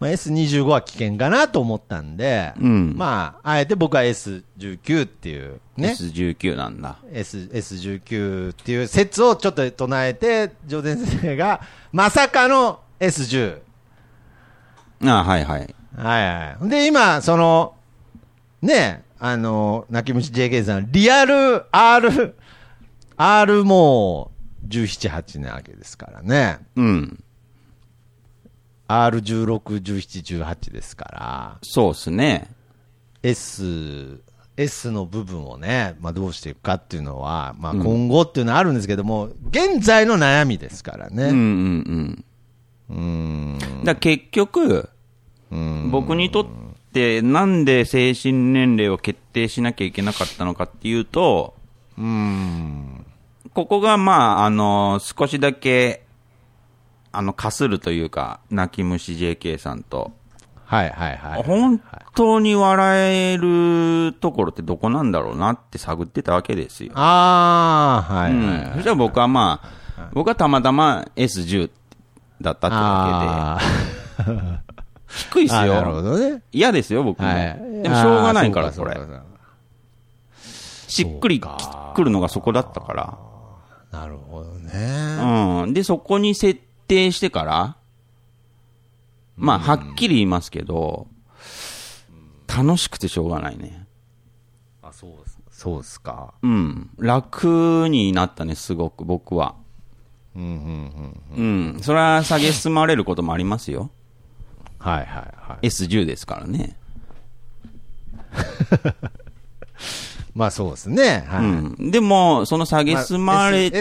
[0.01, 6.99] まあ、S25 は危険かなと思ったんで、うんまあ、あえて僕は S19 っていうね、S19 なんだ。
[7.13, 11.61] S、S19 っていう説をちょっと唱えて、ジョーデン先生が、
[11.93, 13.61] まさかの S10。
[15.05, 15.75] あはいはい。
[15.97, 16.69] はいはい。
[16.69, 17.75] で、今、その、
[18.63, 22.35] ね、あの、泣き虫 JK さん、リアル R、
[23.17, 24.31] R も
[24.69, 26.59] 17、8なわけですからね。
[26.77, 27.25] うん。
[28.88, 32.51] R16、17、18ですから、そうですね。
[33.22, 34.20] S、
[34.57, 41.24] S の部分をね、まあ、どうしていくかっていうのは、まあ、今後っていうのはあるんですけども、現在の悩みですからね。
[41.24, 42.24] うんうん
[42.88, 42.94] うん。
[42.94, 43.59] うーん。
[43.85, 44.88] だから結局、
[45.90, 46.46] 僕にとっ
[46.92, 51.55] てなんで精神年齢を決定しなきゃいけなかったのかっていうと、
[51.96, 53.05] うん。
[53.55, 56.05] ここがまあ、あの、少しだけ、
[57.12, 60.12] あの、かするというか、泣き虫 JK さんと、
[60.64, 61.42] はいはいはい。
[61.44, 61.81] 本
[62.14, 66.92] 当に笑えるところってどこなんだろうなって探ってたわけですよ。
[66.94, 68.33] ああ、はい。
[68.75, 69.61] そしたら僕はま
[69.97, 71.71] あ、僕はたまたま S10
[72.42, 73.61] だったってわあ
[74.18, 74.59] けで、
[75.09, 76.03] 低いっすーあー、なるほよ。
[76.03, 76.42] どね。
[76.53, 77.27] 嫌ですよ、僕も。
[77.29, 77.83] はい。
[77.83, 78.94] でもしょうがないから、そうそう。
[78.94, 79.23] そう
[80.88, 83.18] しっくりくるのがそこだったから。
[83.90, 85.62] なるほどね。
[85.64, 85.73] うん。
[85.75, 87.77] で、そこに設定してから、
[89.37, 91.07] まあ、はっきり言いますけど、
[92.48, 93.87] 楽しくてしょうがないね。
[94.83, 95.38] あ、そうです。
[95.51, 96.35] そうですか。
[96.42, 96.90] うん。
[96.98, 99.55] 楽になったね、すごく、僕は。
[100.35, 101.74] うん、うん、うん。
[101.74, 101.81] うん。
[101.83, 103.90] それは下げ進まれることもありますよ。
[104.79, 105.66] はいはいはい。
[105.66, 106.77] S10 ですからね。
[110.38, 111.24] まあそうですね。
[111.27, 111.44] はい。
[111.44, 111.90] うん。
[111.90, 113.72] でも、その下げ進まれ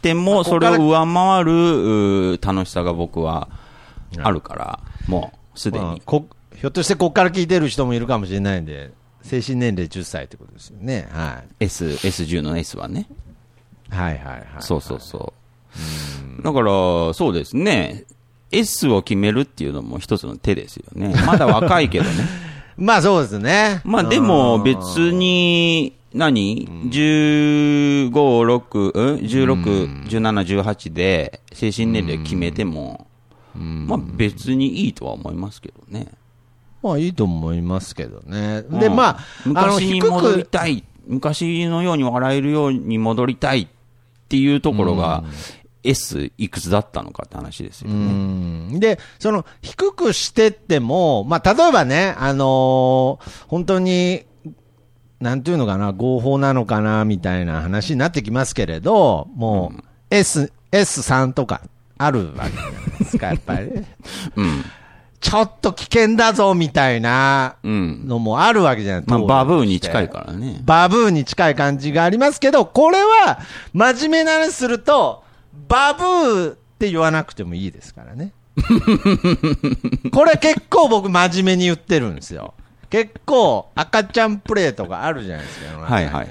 [0.00, 3.48] ても、まあそれを上回る楽しさが僕は
[4.22, 5.84] あるから、もう、すでに。
[5.84, 11.08] まあこひょっとしてここから聞いてる人もいるかもしれないんで、精神年齢10歳ってことですよね。
[11.10, 11.64] はい。
[11.64, 13.08] S、S10 の S はね。
[13.90, 14.44] はいはいはい。
[14.60, 15.32] そうそうそ
[16.38, 16.42] う。
[16.44, 18.04] だから、そうですね。
[18.52, 21.12] S を決めるっていうのも一つの手ですよね。
[21.26, 22.10] まだ若いけどね。
[22.78, 23.82] まあそうですね。
[23.84, 33.08] まあでも別に、何 ?15、6、うん ?16、17、18で精神年齢決めても、
[33.54, 36.06] まあ別にいいとは思いますけどね。
[36.80, 38.62] まあいいと思いますけどね。
[38.62, 40.84] で、うんまあ、昔に低戻りく、たい。
[41.06, 43.68] 昔のように笑えるように戻りたいっ
[44.28, 45.24] ていうところが、
[45.84, 47.98] S いくつだったのかって話ですようね。
[48.76, 48.80] ん。
[48.80, 54.24] で、その、低くしてっても、まあ、例えばね、あのー本当に、
[55.20, 61.62] なんていうのかな、合法なのかな、みたいな話になってきますけれど、もう、S、S3 とか
[61.96, 63.70] あるわけじゃないですか、やっぱり。
[64.36, 64.64] うん。
[65.20, 68.06] ちょっと危険だぞ、みたいなうん。
[68.06, 70.60] のもあるわけじゃない、まあ、当時バブーに近いからね。
[70.64, 73.40] バブーに近い感じがありますけど、これは、
[73.72, 75.24] 真面目な話すると、
[75.68, 78.32] バブーって言わなくてもいいですからね。
[80.12, 82.54] これ結構僕真面目に言ってるんですよ。
[82.90, 85.78] 結構赤ちゃんプレーとかあるじゃないですか。
[85.78, 86.28] はいはいはい。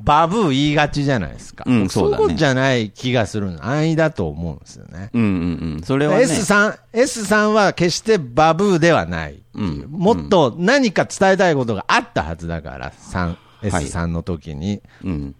[0.00, 1.64] バブー言いがちじゃないですか。
[1.66, 3.64] うんそうだねじゃない気がするの。
[3.64, 5.10] 安易だと思うんですよね。
[5.12, 5.82] うんうんうん。
[5.84, 6.22] それはね。
[6.24, 9.42] S さん、S さんは決してバブーではない。
[9.54, 14.82] うんもっと何か伝えたいことがあったはずだから、3、はい S さんの時に。
[15.04, 15.34] うん。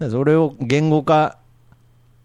[0.00, 1.38] でそれを言語化、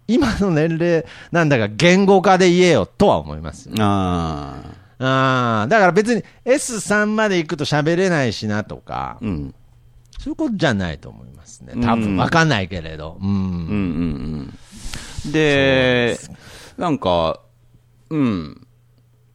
[0.07, 3.75] 今の年齢なんだか言語化で言えよとは思いますよ。
[3.79, 4.85] ああ。
[4.97, 9.55] ああ、だから別に S3 まで行くと喋れないしなとか、うん。
[10.19, 11.73] そういうことじゃないと思いますね。
[11.73, 13.17] 多うん分わかんないけれど。
[13.21, 13.29] うん。
[13.29, 14.53] うんうん
[15.25, 15.31] うん。
[15.31, 16.17] で、
[16.77, 17.41] なんか、
[18.09, 18.67] うん。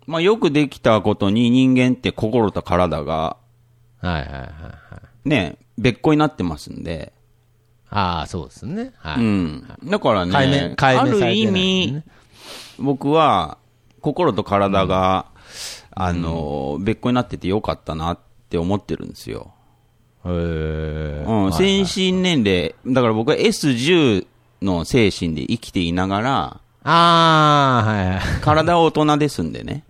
[0.07, 3.37] まあよくできたことに人間って心と体が
[4.01, 5.29] はいはいはいはい。
[5.29, 7.13] ね、別個になってますんで、
[7.91, 8.93] ああ、そうですね。
[8.99, 9.21] はい。
[9.21, 9.69] うん。
[9.85, 12.05] だからね、解明、解明ある意味ね、
[12.79, 13.59] 僕は
[14.01, 15.27] 心と体が、
[15.91, 19.53] あの、別個になっててよかったなって思ってるんですよ。
[20.25, 21.25] へえ。
[21.27, 24.27] うん、精神年齢、だから僕は S10
[24.63, 28.21] の精神で生きていながら、ああ、はいはい。
[28.41, 29.85] 体は大人ですんでね。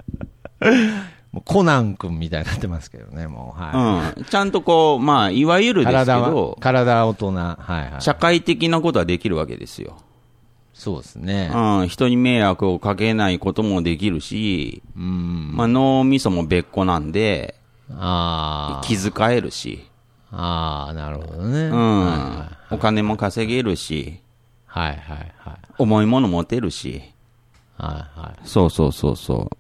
[1.33, 3.61] もうコナン君みたいになってますけどね、もう。
[3.61, 4.19] はい。
[4.19, 4.25] うん。
[4.25, 7.33] ちゃんとこう、まあ、いわゆるですけど、、体は大人。
[7.33, 8.03] はいはい。
[8.03, 9.97] 社会的なことはできるわけですよ。
[10.75, 11.53] そうですね。
[11.55, 11.88] うん。
[11.88, 15.53] 人に迷惑をかけないこともできるし、うん。
[15.55, 17.55] まあ、脳みそも別個なんで、
[17.97, 18.85] ああ。
[18.85, 19.87] 気遣えるし、
[20.33, 21.69] ああ、なるほどね。
[21.69, 22.75] うはん。
[22.75, 24.21] お金も稼げるし、い
[24.66, 25.59] はいはいはい。
[25.79, 27.03] 重いもの持てるし、
[27.77, 28.49] はいはい。
[28.49, 29.57] そうそうそうそう。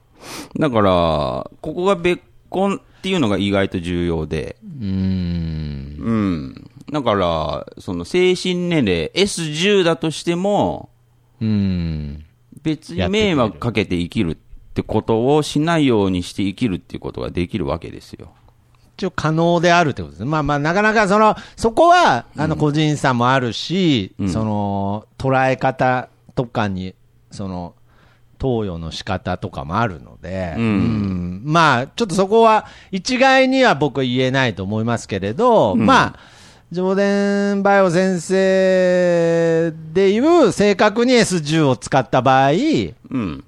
[0.58, 5.96] だから、ここが別個っていうのが意外と重要で、うーん。
[5.98, 6.70] うん。
[6.92, 10.90] だから、その精神年齢 S10 だとしても、
[11.40, 12.24] うーん。
[12.62, 14.36] 別に迷惑かけて生きるっ
[14.74, 18.32] てことをしないようにして生きるっていうことができるわけですよ。
[18.98, 20.28] 一応可能であるってことですね。
[20.28, 26.94] まあまあ、なかなかその、そこは、あの、個人差もあるし、うんその、捉え方とかに、
[27.30, 27.74] その、
[28.40, 36.18] 投与の仕方とかもあるので、うんうんまあ、ちょっとそこは、一概には僕は言えないと思いますけれど、うんまあ、
[36.72, 42.50] 上田バイオ先生でいう、正確に S10 を使った場合、
[43.10, 43.44] うん。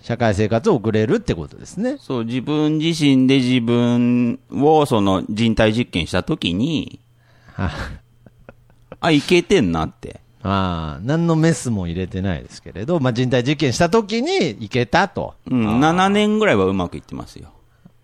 [0.00, 1.96] 社会生活を送れるってことですね。
[1.98, 6.98] そう、自分自身で自分をその人体実験したときに、
[7.52, 7.70] は
[9.00, 10.23] あ、いけてんなって。
[10.44, 15.34] ああ、何のメスも入れてないですけれど、まあ、人体実験したときにいけたと。
[15.50, 17.48] うん、7年ぐらいはうまくいってますよ。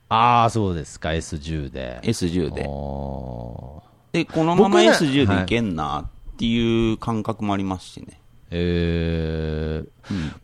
[0.09, 2.01] ああ、そうですか、S10 で。
[2.03, 2.65] S10 で。
[2.67, 8.19] おで、このまま僕ら S10 はいでいけんなっていう感覚もありますしね。
[8.51, 9.89] えー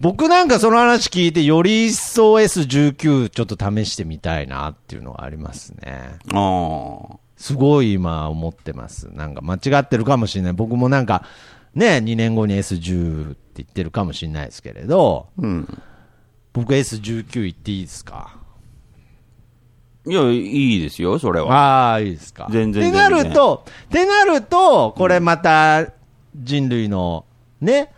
[0.01, 6.19] 僕なんかその話聞いて、より一層 S19 ちょっと試してみたいなっていうのはありますね。
[6.33, 7.17] ああ。
[7.37, 9.09] すごい今思ってます。
[9.13, 10.53] なんか間違ってるかもしれない。
[10.53, 11.25] 僕もなんか、
[11.77, 15.83] ね、2年後に S10 って言ってるかもしれないですけれど、うん。
[16.53, 18.35] 僕 S19 言っていいですか？
[20.09, 21.53] いや、いいですよ、それは。
[21.53, 22.49] ああ、いいですか。
[22.51, 25.87] 全然ってなると、ってなると、これまた
[26.35, 27.27] 人類の
[27.61, 27.93] ね、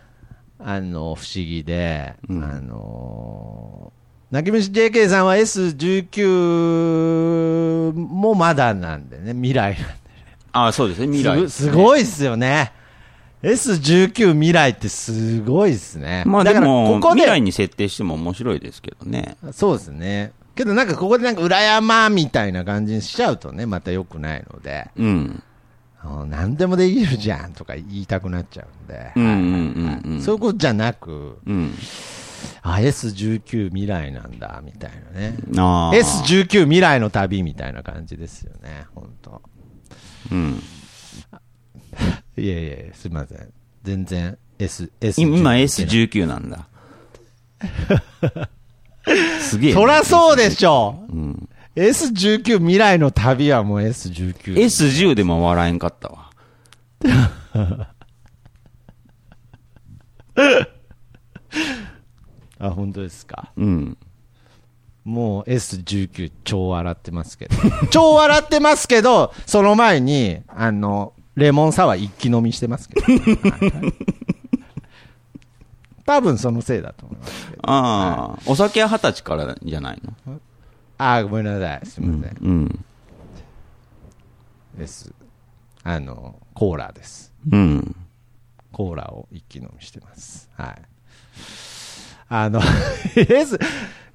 [0.59, 9.89] あの、不思議で、うんあのー、泣き虫 JK さんは S19 もまだなんでね、未来なんで。
[10.51, 12.73] ああ、そうですね、未来ですね、すごいっすよね。
[13.43, 16.25] S19 未来ってすごいっすね。
[16.27, 19.37] まあだからでも、ここで未来に設定しても面白いですけどね。
[19.53, 20.33] そうですね。
[20.55, 24.91] けどなんかここでなんか裏山みたいな感じにしちゃうとね、また良くないので。
[24.97, 25.43] うん。
[26.01, 30.21] あ何でもできるじゃんとか言いたくなっちゃうんで。
[30.21, 31.75] そういうことじゃなく、うん。
[32.63, 35.37] あ、S19 未来なんだ、みたいなね。
[35.57, 35.95] ああ。
[35.95, 39.43] S19 未来の旅みたいな感じですよね、本当
[40.33, 40.63] うん。
[42.39, 43.53] いやいやすみません。
[43.83, 45.21] 全然 S、S。
[45.21, 46.69] 今 S19 なんだ。
[49.41, 49.73] すげえ。
[49.73, 51.49] そらそうでしょうん。
[51.77, 54.55] S19 未来の旅はもう S19。
[54.57, 56.31] S10 でも笑えんかったわ。
[62.59, 63.53] あ、本当ですか。
[63.57, 63.97] うん。
[65.05, 67.57] もう S19 超笑ってますけど。
[67.91, 73.07] 超笑ってますけど、その前に、あの、レモンサワー一気飲みしてますけど。
[76.05, 77.61] 多分そのせいだと思いますけど。
[77.63, 80.41] ああ、お酒は二十歳からじゃないの？
[80.99, 81.87] あ、ごめんなさい。
[81.87, 82.37] すみません。
[82.41, 82.85] うん。
[84.81, 85.15] S。
[85.85, 87.33] あの、コーラです。
[87.51, 87.95] うん。
[88.73, 90.51] コーラを一気飲みしてます。
[90.57, 90.83] はい。
[92.29, 92.61] あの、
[93.15, 93.59] S、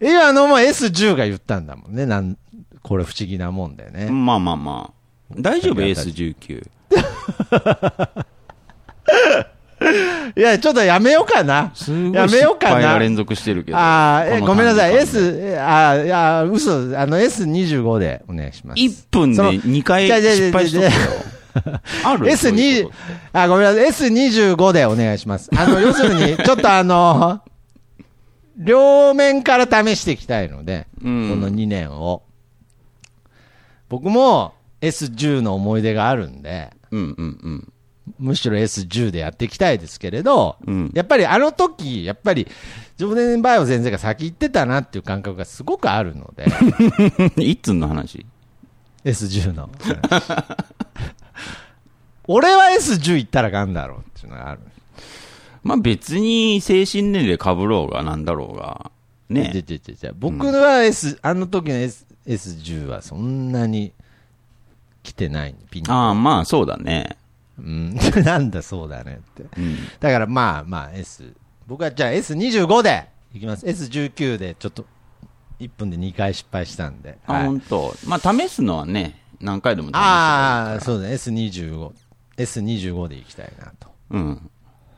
[0.02, 2.06] 今のも S10 が言ったんだもんね。
[2.06, 2.38] なん、
[2.82, 4.12] これ不思議なもんでね。
[4.12, 5.04] まあまあまあ。
[5.40, 6.68] 大丈夫 ?S19。
[10.36, 11.72] いや、ちょっとやめようかな。
[11.76, 12.76] すごいやめようかな。
[12.76, 13.78] 失敗が連続してるけど。
[13.78, 14.96] あーえ、ごめんなさい。
[14.96, 16.72] S、えあーいや、嘘。
[16.98, 18.80] あの、S25 でお願いします。
[18.80, 20.94] 1分でその2回じゃあじゃあ失敗しとったよ。
[22.06, 22.38] ある？
[22.38, 22.92] そういう S2 こ、
[23.34, 23.86] あ、ごめんなさい。
[24.12, 25.50] S25 でお願いします。
[25.56, 27.42] あの、 要するに、ちょっとあの、
[28.58, 32.24] 両面から試していきたいので、うんこの2年を。
[33.90, 37.74] 僕も S10 の思い出があるんで、とうんうんうん。
[38.20, 42.48] むしろ S10 でやっていきたいですけれど、うんやっぱりあの時、やっぱり、
[42.98, 46.46] ジョーデンバイオ先生が先行ってたなっていう感覚がすごくあるので、
[47.44, 48.26] いつの話
[49.06, 49.70] ？S10 の。
[52.28, 54.62] 俺は S10 行ったらがんだろうっていうのがある。
[55.64, 58.92] まあ別に精神年齢被ろうがなんだろうが。
[59.30, 59.64] ね。
[60.16, 63.94] 僕は S、あの時の S、S10 はそんなに
[65.04, 67.18] 来てないピンああ、まあそうだね。
[67.60, 69.44] うん、 なんだそうだねって。
[69.58, 69.78] うん。
[70.00, 71.34] だからまあまあ S、
[71.68, 73.66] 僕はじゃあ S25 でいきます。
[73.66, 74.86] S19 でちょっと
[75.60, 77.18] 1分で2回失敗したんで。
[77.28, 77.96] あ、はい本当。
[78.08, 81.16] まあ試すのはね、何回でも試すああ、そうだね。
[81.16, 81.92] S25。
[82.38, 83.88] S25 でいきたいなと。
[84.12, 84.50] うん。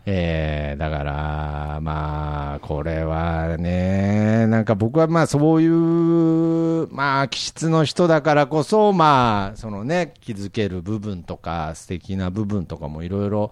[0.07, 13.49] えー、だから、まあ、これはね、なんか僕はまあそういう、まあ気質の人だからこそ、まあ、そのね、気づける部分とか、素敵な部分とかもいろいろ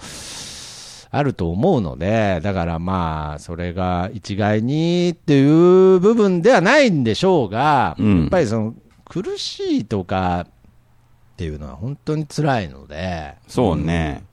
[1.09, 8.75] あると思うので、だからまあ、それが一概にっていう部分ではないんでしょうが、うんやっぱりその、
[9.05, 14.23] 苦しいとかっていうのは本当に辛いので、そうね。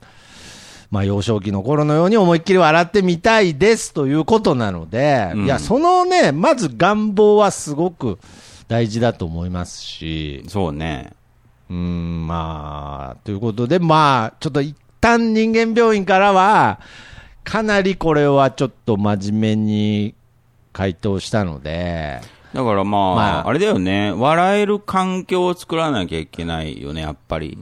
[0.91, 5.45] まあ、幼少期の頃のように思いっきり笑ってみたいですということなので、うん。
[5.45, 8.19] いや、そのね、まず願望はすごく
[8.67, 11.13] 大事だと思いますし、そうね。
[11.69, 16.81] うん、まあ、ということで、まあ、ちょっと一旦人間病院からは、
[17.45, 20.15] かなりこれはちょっと真面目に
[20.73, 22.19] 回答したので、
[22.53, 23.47] だからまあ、まあ。
[23.47, 27.57] あれだよね、笑える環境を作らなきゃいけないよね、やっぱり。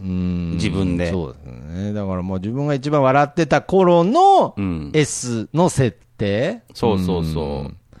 [0.00, 1.92] うん自分でそうですね。
[1.92, 7.74] だからもう自分が一番笑ってた頃のうん S の設定、そうそうそう。
[7.94, 8.00] だ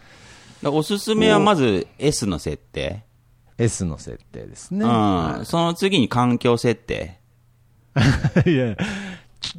[0.62, 3.04] らおすすめはまず S の設定。
[3.58, 4.84] S の設定ですね。
[4.84, 5.44] うん。
[5.44, 7.18] その次に環境設定。
[8.46, 8.76] いや、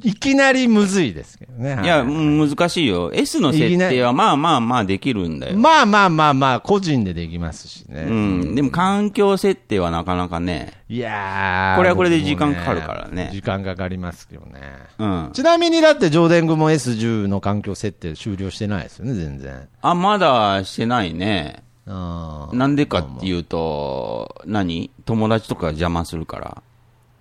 [0.01, 1.79] いきなりむずいですけどね。
[1.83, 3.11] いや、難しいよ。
[3.13, 5.57] S の設定はまあまあまあできるんだよ。
[5.57, 8.05] まあまあまあまあ、個人でできますしね。
[8.07, 8.55] うん。
[8.55, 10.73] でも環境設定はなかなかね。
[10.89, 14.61] いやーこれはこれで時間かかるからね時間かかりますけどね。
[14.99, 15.29] うん。
[15.33, 19.67] ちなみにだって、上田君も S10 の環境設定終了してないですよね、全然。
[19.81, 21.63] あ、まだしてないね。
[21.85, 24.89] あーなんでかっていうと、何？
[25.05, 26.63] 友達とかが邪魔するから。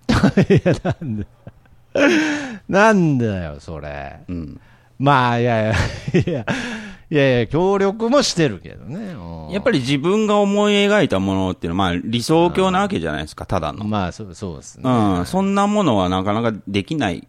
[0.83, 1.25] なん
[2.69, 4.19] だよ、それ。
[4.27, 4.59] うん。
[4.99, 6.45] まあ、いやいや、いや、
[7.09, 9.15] いやいや、協力もしてるけどね。
[9.51, 13.83] やっぱり自分が思い描いたものっていうのは、まあ理想郷なわけじゃないですか、ただの。
[13.85, 14.83] まあ、そうそうですね。
[14.89, 15.25] うん。
[15.25, 17.27] そんなものはなかなかできない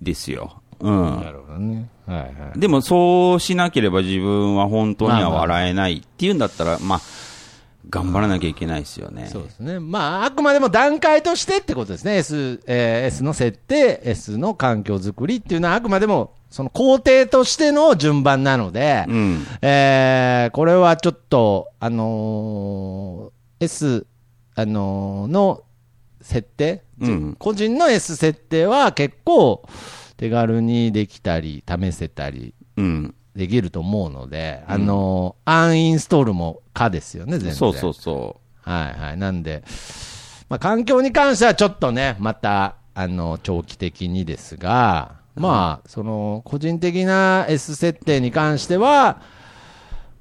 [0.00, 0.62] ですよ。
[0.80, 1.20] うん。
[1.20, 1.88] なるほどね。
[2.06, 2.24] はいは
[2.54, 2.58] い。
[2.58, 7.00] でもそうしなければ自分は本当には笑えないっていうんだったら、まあ、
[7.90, 9.28] 頑張らなきゃいけないですよね。
[9.30, 9.80] そうですね。
[9.80, 12.16] まあ、あくまでも段階としてってことですね。
[12.18, 19.46] S、えー S の設定、S の環境づくりっていうのはあくまでも、その工程としての順番なので、うん。
[19.62, 24.06] えーこれはちょっと、あのー S、
[24.54, 25.62] あのーの
[26.20, 29.66] 設定、うん個人の S 設定は結構
[30.16, 33.14] 手軽にできたり、試せたりうん。
[33.36, 37.54] できると思うので、あのーアンインストールも可ですよね、全然。
[37.54, 39.16] そうそうそはいはい。
[39.16, 39.64] なんで、
[40.48, 49.22] まあ、環境に関してはちょっとね、また、あの、長期的にですが、まあ、その、個人的な S 設定に関しては、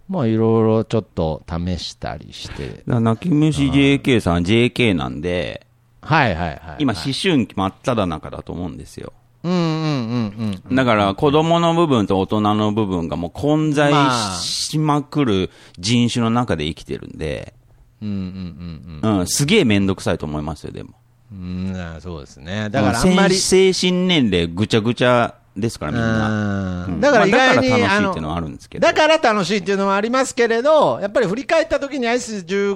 [0.07, 5.65] まあ、いろいろちょっと試したりして泣き虫 JK さんは JK なんで、
[6.01, 6.59] はいはいはい。
[6.79, 9.13] 今、思春期真っ只中だと思うんですよ。
[9.43, 10.75] うんうんうんうん。
[10.75, 17.53] だから、子供の部分と大人の部分がもう混在まあしまくる人種の中で生きてるんで、
[18.01, 20.91] うんうんうんうん、すげえめんどくさいと思いますよ、でも。
[21.31, 21.71] うん。
[21.73, 22.69] うん、あそうですね。
[22.69, 26.29] だからあんまり、精精神年齢ぐちゃぐちゃですから、みんな。
[26.29, 32.75] うんうんだから意外に、まあだからあ楽しいっていうのはあるんですけどだから楽しいっていうのはありますけれど、やっぱり振り返った時に S15、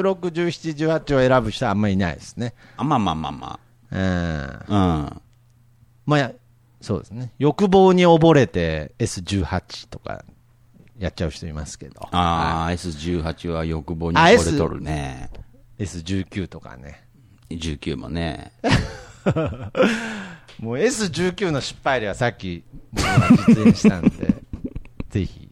[0.00, 2.54] 16、17、18を選ぶ人はあんまりいないですね。
[2.76, 3.60] あまあまあまあま
[3.92, 4.00] うん。
[4.00, 4.64] あ。
[4.68, 5.22] うん。
[6.06, 6.32] まあ、
[6.80, 7.32] そうですね。
[7.38, 10.24] 欲望に溺れて S18 とか
[10.98, 12.00] やっちゃう人いますけど。
[12.12, 15.30] ああ、S18 は欲望にあ惚れとるね。
[15.78, 17.04] S19 とかね。
[17.50, 18.52] 19もね。
[20.58, 24.34] もう S19 の失敗例はさっき僕が実演したんで、
[25.10, 25.48] ぜひ、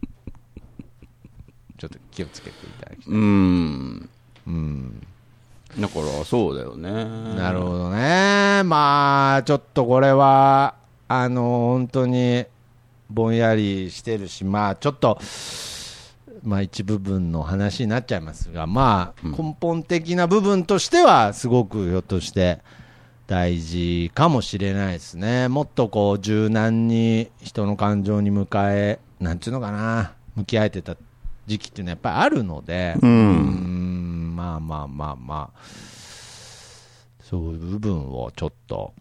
[1.77, 3.13] ちょっと気をつけていただきたい。
[3.13, 4.09] うん。
[4.47, 5.07] うん。
[5.79, 6.91] だから、そうだよね。
[7.35, 8.63] なるほどね。
[8.63, 10.75] まあ、ちょっとこれは、
[11.07, 11.41] あの、
[11.73, 12.45] 本当に、
[13.09, 15.19] ぼんやりしてるし、まあ、ちょっと、
[16.43, 22.59] まあ、一部分の話になっちゃいますが、まあ、根本的な部分としては、すごくひょっとして、
[23.27, 25.47] 大事かもしれないですね。
[25.47, 30.95] もっとこう、柔軟に人の感情に迎え、なんちゅうのかな、向き合えてた
[31.47, 33.94] 時期っていうのはやっぱりあるので、うんうん
[34.45, 35.59] まあまあまあまあ、
[37.23, 38.93] そういう部分をちょっと、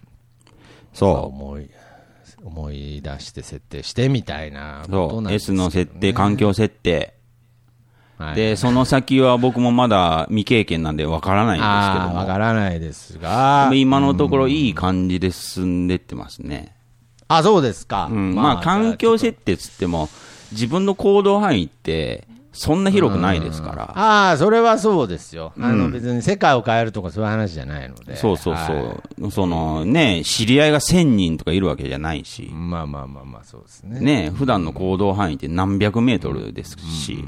[0.92, 1.68] そ思い、
[2.42, 6.96] 思い出して設定してみたいななんです S けどねの設定、環境設定。
[6.96, 7.14] はい
[8.36, 12.26] で、その先は僕もまだ未経験なんでわからないんですけども。
[12.26, 16.76] からないですでがも、今のところいい感じで進んでってますね。
[17.26, 18.08] あ、そうですか。
[18.10, 18.34] うん。
[18.36, 20.08] まあ、環境設定つっても、
[20.52, 23.92] 自分の行動範囲って、そんな広くないですから。
[23.94, 25.52] ああ、それはそうですよ。
[25.58, 28.16] あの、うん別に世界を変えるとかそういう話じゃないので。
[28.16, 29.30] そうそうはそう。
[29.30, 32.50] そのね、知り合いが1000人とかいるわけじゃないしい。
[32.50, 34.00] まあまあまあまあ、そうですね。
[34.00, 37.24] ね、普段の行動範囲って何百メートルですし、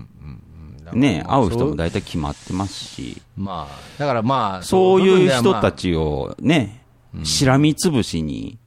[0.93, 5.77] ね、会う人も大体決まってますし、まあ、だからまあ、そういう人たち。
[5.77, 6.85] ちをね、
[7.25, 8.59] しらみつぶしに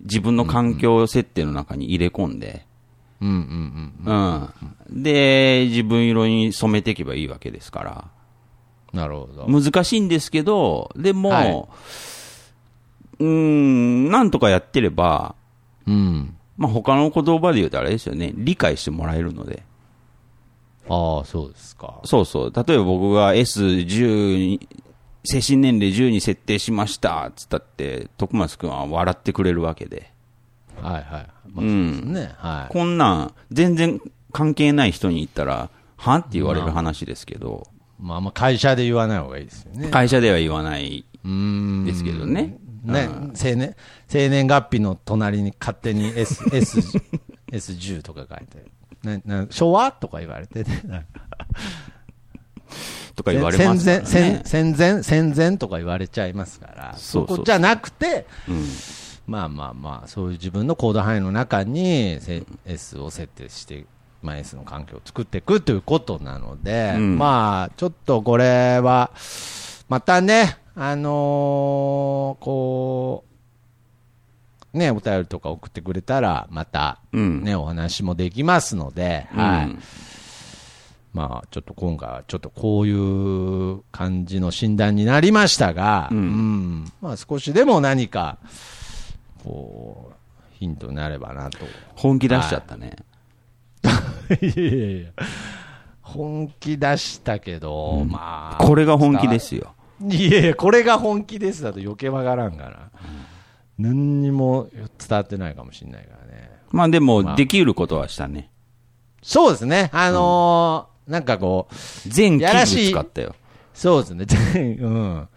[0.00, 2.67] 自分の環境設定の中に入れ込んで。
[4.90, 8.04] で、自分色に染めていけばいいわけですから。
[8.92, 9.46] なるほど。
[9.48, 11.50] 難しいんですけど、でも、はい
[13.20, 15.34] うーん、なんとかやってれば、
[15.86, 16.36] うん。
[16.56, 19.62] まあ、他の言葉で言うとあれですよね、理解してもらえるので。
[20.88, 22.00] ああ、そうですか。
[22.04, 22.52] そうそう。
[22.54, 24.68] 例えば僕が S10 に
[25.24, 30.12] 精神年齢10に設定しました、つったって、徳松くんは笑ってくれるわけで。
[30.82, 31.04] はいはい。
[31.04, 31.20] まあ、
[31.54, 32.34] そうですね。
[32.36, 32.72] はい。
[32.72, 34.00] こんなん、全然
[34.32, 37.66] 関係ない人に言ったら、はって言われる話ですけど、
[37.98, 39.90] まあまあ会社で言わない方がいいですよね。
[39.90, 42.58] 会社では言わないうんですけどね。
[42.84, 43.74] ね、生年、
[44.06, 46.78] 生年月日の隣に勝手に S、S、
[47.50, 48.64] S10 とか書いて。
[49.02, 50.82] なな昭和とか言われてね。
[53.14, 54.42] とか言われますから戦前、ね。
[54.44, 56.94] 戦前、戦前とか言われちゃいますから。
[56.96, 58.64] そうそうそこじゃなくて、うん
[59.28, 63.84] まあまあまあ、そういう自分のコード範囲の中にせ S を設定して、
[64.22, 67.18] まあ、S の環境を作っていくということなので、うん。
[67.18, 69.10] まあ、ちょっとこれは、
[69.88, 73.24] またね、あのーこ
[74.74, 77.44] う、ね、お便りとか送ってくれたら、また、うん。
[77.44, 79.76] ね、お話もできますので、はい。
[81.12, 86.18] まあ、ちょっと今回はちょっとこういう感じの診断になりましたが、うん。
[86.18, 86.92] うん。
[87.02, 88.38] まあ少しでも何か、
[89.42, 90.14] こう、
[90.52, 91.58] ヒントになればなと。
[91.94, 92.96] 本気出しちゃったね。
[94.42, 95.10] いやいやいや
[96.02, 98.64] 本気出したけど、まあ。
[98.64, 99.74] これが本気ですよ。
[100.08, 102.90] いやいや、これが本気ですだと余計わからんから。
[103.78, 106.50] 何にも伝わってないかもしれないからね。
[106.70, 108.50] まあでも、まあできることはしたね。
[109.22, 109.90] そうですね。
[109.92, 111.74] あのーなんかこう、
[112.06, 113.34] 全器具使ったよ。
[113.72, 115.28] そうですね、全うん。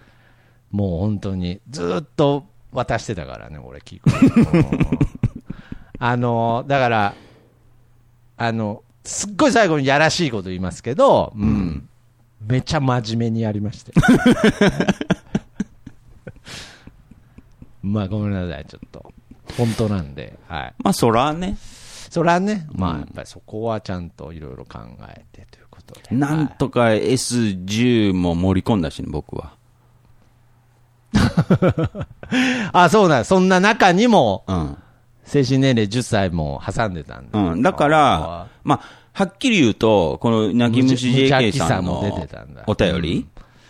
[0.72, 4.10] もう本当に、ずーっと渡してたからね、俺、聞く。
[4.10, 5.22] うん
[6.04, 7.14] あの、だから、
[8.38, 11.88] あの、すっごい最後にやらしいこと言いますけど、うん。
[12.48, 13.92] めちゃ真面目にやりまして。
[17.84, 19.14] まあ、ごめんなさい、ちょっと。
[19.58, 20.74] 本当なんで、はい。
[20.80, 21.56] まあそらね、
[22.10, 26.16] それはね、まあ、やっぱりそこはちゃんといろいろ考えてということで。
[26.16, 29.54] なんとか S10 も盛り込んだしね、僕は。
[32.74, 34.78] あ、そうなんそんな中にも、うん。
[35.24, 37.38] 精神年齢10歳も挟んでたんで。
[37.38, 37.62] うん。
[37.62, 42.00] だから、まあ、はっきり言うと、この泣き虫 JK 気さんの
[42.68, 43.28] お便り、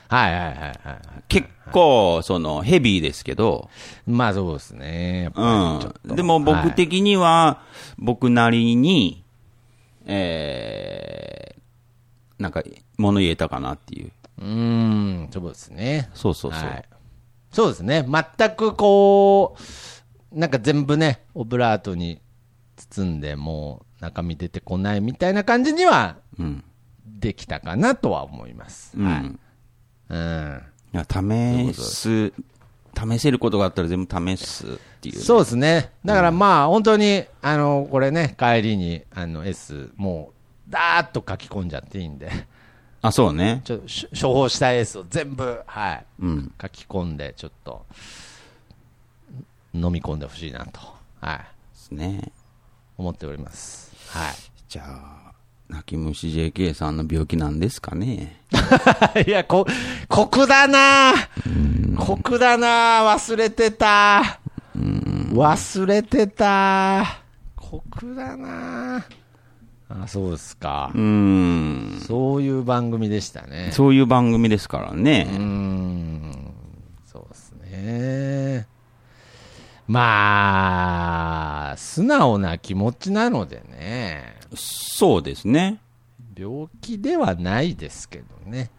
[0.08, 0.80] はいはいはいはい。
[1.28, 3.70] 結構、その、ヘビーですけど、
[4.08, 5.30] まあそうですね。
[5.36, 5.48] う
[6.12, 6.16] ん。
[6.16, 7.62] でも僕的には、
[7.98, 9.24] 僕なりに、
[10.06, 12.64] えー、なんか、
[12.98, 14.12] 物言えたかなっていう。
[14.40, 16.10] うーん、そうですね。
[16.14, 16.70] そうそうそう。
[16.70, 16.91] はい
[17.52, 18.06] そうですね。
[18.08, 19.56] 全くこ
[20.34, 22.22] う、なんか全部ね、オブラートに
[22.76, 26.64] 包んで、もう中身出てこないみたいな感じにはうん。
[27.06, 28.98] できたかなとは思います。
[28.98, 29.06] うん。
[29.06, 29.24] はい。
[30.10, 30.62] うん。
[30.94, 32.34] いや、試す、
[32.98, 34.68] 試せることがあったら全部試すっ
[35.02, 35.92] ていうね、そうですね。
[36.04, 40.32] だからまあ、本当に、あの、これね、帰りに、あの、S、も
[40.68, 42.30] う、ダーッと書き込んじゃっていいんで、
[43.02, 43.62] あ、そうね。
[43.64, 46.52] ちょっとし処方した S を全部、はい、うん。
[46.62, 47.86] 書き込んで、ちょっと、
[49.74, 50.80] 飲み込んでほしいなと、
[51.20, 52.32] はい、ですね。
[52.98, 53.92] 思っております。
[54.10, 54.34] はい。
[54.68, 55.34] じゃあ、
[55.70, 58.42] 泣き虫 JK さんの病気なんですかね。
[59.26, 59.66] いや、こ、
[60.08, 61.14] 酷だな
[61.98, 64.40] 酷だな忘れてた。
[64.78, 67.22] 忘れてた。
[67.56, 69.06] 酷だな
[70.04, 70.98] あ、そうですかう。
[70.98, 72.00] ーん。
[72.08, 73.72] そういう番組でしたね。
[73.74, 75.24] そういう番組ですからね。
[75.24, 76.54] ん。
[77.06, 78.68] そうですね。
[79.88, 84.38] まあ、素直な気持ちなのでね。
[84.56, 85.82] そうですね。
[86.38, 88.72] 病気ではないですけどね。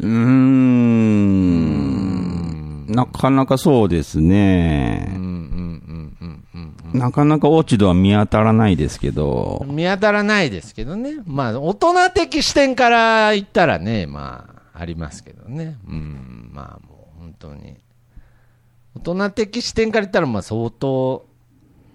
[0.00, 1.02] うーん。
[2.86, 5.12] なかなかそうですね。
[6.92, 9.64] なかなか落ち度は見当たらないですけど。
[9.68, 11.16] 見当たらないですけどね。
[11.26, 15.78] まあ、大人的視点から言ったらね、まあ、ありますけどね。
[15.86, 17.76] うん、まあもう本当に。
[18.94, 21.26] 大人的視点から言ったら、まあ相当、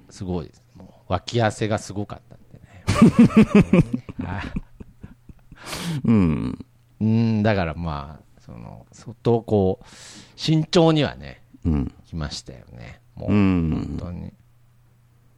[0.09, 0.63] すごいです。
[0.75, 4.25] もう脇汗がすごかったんでね。
[4.25, 4.67] はい
[6.05, 6.65] うん。
[6.99, 9.85] うん、だからまあ、その、相当こう、
[10.35, 11.93] 慎重にはね、うん。
[12.05, 13.01] 来ましたよね。
[13.15, 14.33] もう、うん本当に。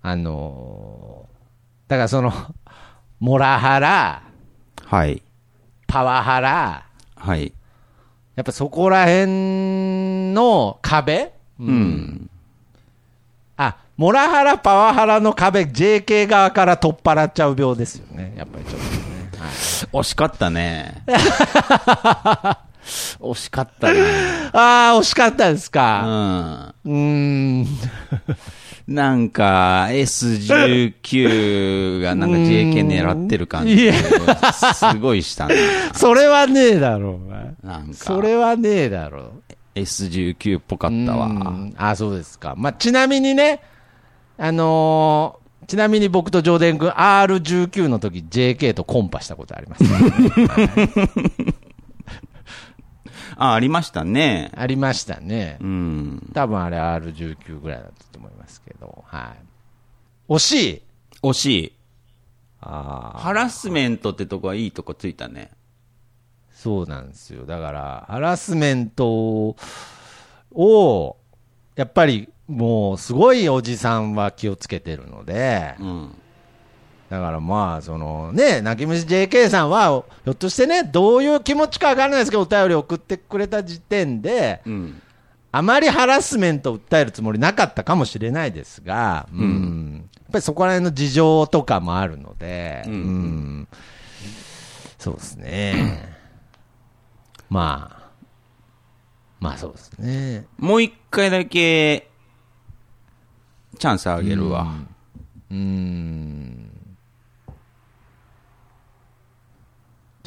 [0.09, 2.31] あのーだからその、
[3.19, 4.21] モラハラ、
[4.85, 5.21] はい。
[5.87, 6.83] パワハラ、
[7.15, 7.51] はい。
[8.35, 12.29] やっぱそこら辺の壁、うん。
[13.57, 18.33] あ、モラハラ、パワハラの壁、JK 側から取っ払っちゃう病ですよね。
[18.37, 19.29] やっぱりちょっとね。
[19.39, 19.49] はい
[19.91, 21.03] 惜しかったね。
[23.19, 23.99] 惜しかったね。
[24.53, 26.01] ああ、惜しかったですうか。
[26.01, 26.73] ん。
[26.85, 27.67] うーん。
[28.89, 35.53] なんか S19 がなんか JK 狙ってる感じすごいしたな。
[35.93, 37.53] それはねえだろ、お前。
[37.63, 39.33] なんかそれはねえだろ。
[39.75, 41.27] S19 っぽかったわ。
[41.27, 42.55] うんあ、そうですか。
[42.57, 43.61] まあ、ちなみにね、
[44.39, 49.83] あのーちなみに僕と上田君 R19 の時 JK とコンパしたことあります、
[53.41, 54.51] あ、ありましたね。
[54.53, 55.65] ありましたねう。
[55.65, 56.29] ん。
[56.33, 59.33] 多分あれ R19 ぐらいだったと思いますけど、は
[60.29, 60.33] い。
[60.33, 60.81] 惜しい
[61.23, 61.73] 惜しい。
[62.59, 65.51] ああ、ハラスメントってとこはいいとこついたね。
[66.51, 67.45] そうなんですよ。
[67.45, 69.55] だから、ハラスメント
[70.51, 71.15] を、
[71.77, 76.15] やっぱりもうすごいおじさんは気をつけてるので、うん。
[77.09, 85.01] だからまあ、そのね、泣き虫 JK さんは、ひょっとしてね、どういう気持ちかわからないですけど、お便り送ってくれた時点で、うん。
[85.51, 90.07] あまりハラスメントを訴えるつもりなかったかもしれないですが、うん。
[90.13, 93.67] やっぱりそこら辺の事情とかもあるので、うんうん
[94.99, 96.15] そうですね。
[97.49, 98.09] まあ、
[99.39, 100.45] まあそうですね。
[100.57, 102.09] もう一回だけ、
[103.79, 104.75] チャンスあげるわ。
[105.49, 106.78] うーん。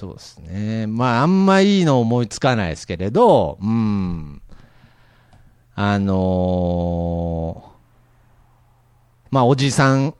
[0.03, 0.89] そうですね。
[0.89, 4.43] まあ、あんまいいの思いつかないですけれど、うん。
[5.77, 7.71] あのー
[9.31, 10.15] まあ、おじさん、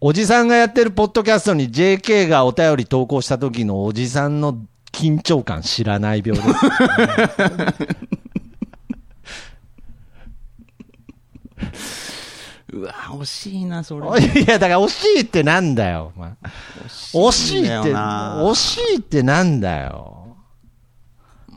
[0.00, 4.58] おじさんがやってるポッドキャストに JK がお便り投稿した時のおじさんの
[4.90, 6.58] 緊張感知らない病です。
[12.74, 14.06] うわ、惜しいな、それ。
[14.42, 16.30] いや、だから惜しいってなんだよ、お前。
[16.88, 20.36] 惜しいって、惜しいってなんだよ。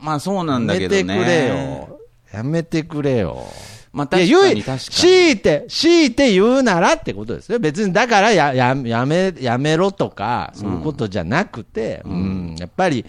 [0.00, 1.02] まあそうなやんだけどね。
[1.02, 1.98] めてくれよ。
[2.32, 3.44] やめてくれよ。
[3.92, 4.78] まあ確かに確かに。
[4.78, 7.58] 強いて、強いて言うならってことですよ。
[7.58, 13.04] 別にだからや、や、やめ、やめろとか、そういうことじゃなくて、うん、やっぱり、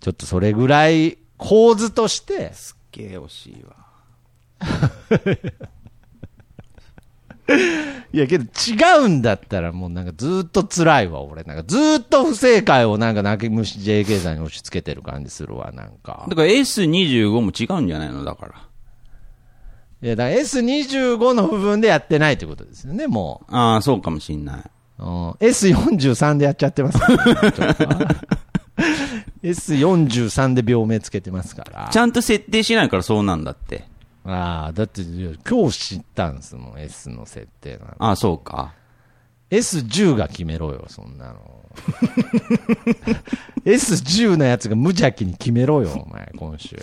[0.00, 3.82] ちょっとそれぐらい構図として、すっげえ惜しいわ。
[8.12, 11.44] いやけど違うんだったらもうなんかずっと辛いわ、俺。
[11.44, 16.36] なんかずっと不正解をなんか泣き虫 JK さんに押し付けてる感じするわ、なんかだ。
[16.36, 18.22] から S25 も違うんじゃないの？
[18.24, 18.54] だから。
[20.02, 24.62] いや、だから S25 の部分でやってないってことですよね、もああ、そうかもしんない。
[24.98, 25.02] う。
[25.02, 27.84] うん S43 でやっちゃってますから、ちょっと
[29.42, 31.88] S43 で病名つけてますから。
[31.90, 33.84] ちゃんと設定しないからそうなんだって。
[34.24, 38.74] ああ、だって、今日知ったんですもん、S の設定なんてああ、そうか。
[39.50, 41.66] S10 が決めろよ、そんなの。
[43.64, 46.78] S10 のやつが無邪気に決めろよ、お前、今週。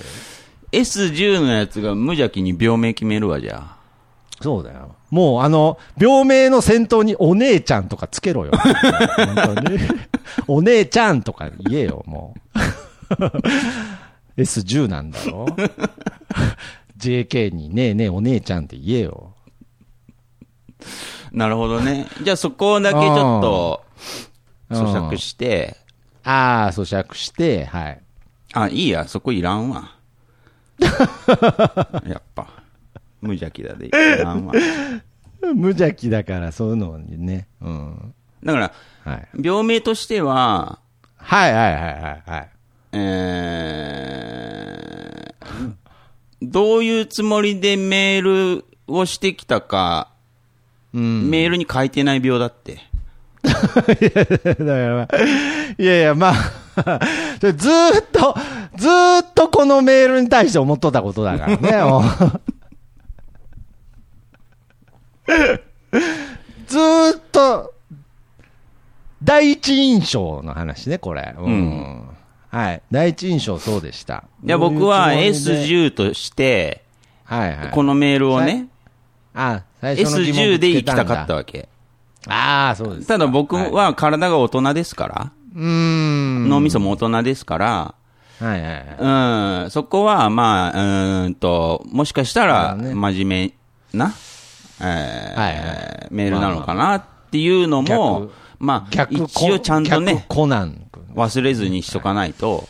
[0.71, 3.79] S10 のやつが無邪気に病名決めるわ、じゃあ。
[4.41, 4.95] そうだよ。
[5.09, 8.51] もう、あの、病名の先頭にお姉ちゃんとかつけろよ。
[8.55, 9.79] 本当に。
[10.47, 12.59] お姉ちゃんとか言えよ、もう。
[14.41, 15.47] S10 なんだろ
[16.99, 19.33] ?JK にねえねえお姉ちゃんって言えよ。
[21.31, 22.07] なるほどね。
[22.23, 23.89] じゃあそこだけちょっと、うん
[24.69, 25.77] 咀嚼して、
[26.23, 28.01] ああ、咀嚼して、はい。
[28.53, 29.95] あ、いいや、そこいらんわ。
[32.05, 32.47] やっぱ。
[33.21, 34.53] 無邪気だで、いらんわ。
[35.55, 37.47] 無邪気だから、そういうのにね。
[37.61, 38.13] うん。
[38.43, 38.71] だから、
[39.05, 39.27] はい。
[39.41, 40.79] 病名としては、
[41.17, 42.49] はいはいはいはいはい。
[42.93, 45.73] えー、
[46.41, 48.21] どういうつもりでメー
[48.57, 50.09] ルをしてきたか、
[50.93, 51.29] うん。
[51.29, 52.79] メールに書いてない病だって。
[55.77, 56.33] いやいや、まあ、
[57.39, 58.35] ずーっと、
[58.75, 61.69] ずーっとこのメールに対して思っとったことだからね。
[66.67, 67.73] ずーっと、
[69.23, 71.35] 第一印象の話ね、これ。
[71.37, 72.08] うん。
[72.51, 72.81] うんはい。
[72.91, 74.23] 第一印象そうでした。
[74.43, 76.83] いや、僕はどういうつもりで？S10 として、
[77.23, 77.69] はいはい。
[77.71, 78.67] このメールをね、
[79.33, 81.69] あ、最初の疑問 S10 で行きたかったわけ。
[82.27, 83.13] ああ、そうですか。
[83.13, 86.49] ただ僕は体が大人ですから、うーん。
[86.49, 87.95] 脳みそも大人ですから、
[88.39, 89.63] はいはいはい。
[89.63, 93.53] うん、そこは、まあ、うーんと、もしかしたら、真面目
[93.93, 94.13] な、
[94.81, 100.88] えーはいはいメールなのかなっていうのも、逆まあ、逆一応ちゃんとね逆、コナン君。
[101.15, 102.67] 忘れずにしとかないと、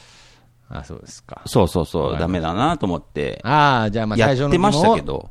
[0.69, 1.41] あ、そうですか。
[1.45, 5.01] そうそうそう、わかりダメだなと思って、ああ、じゃあまあや最初のってましたけ。
[5.01, 5.29] ど、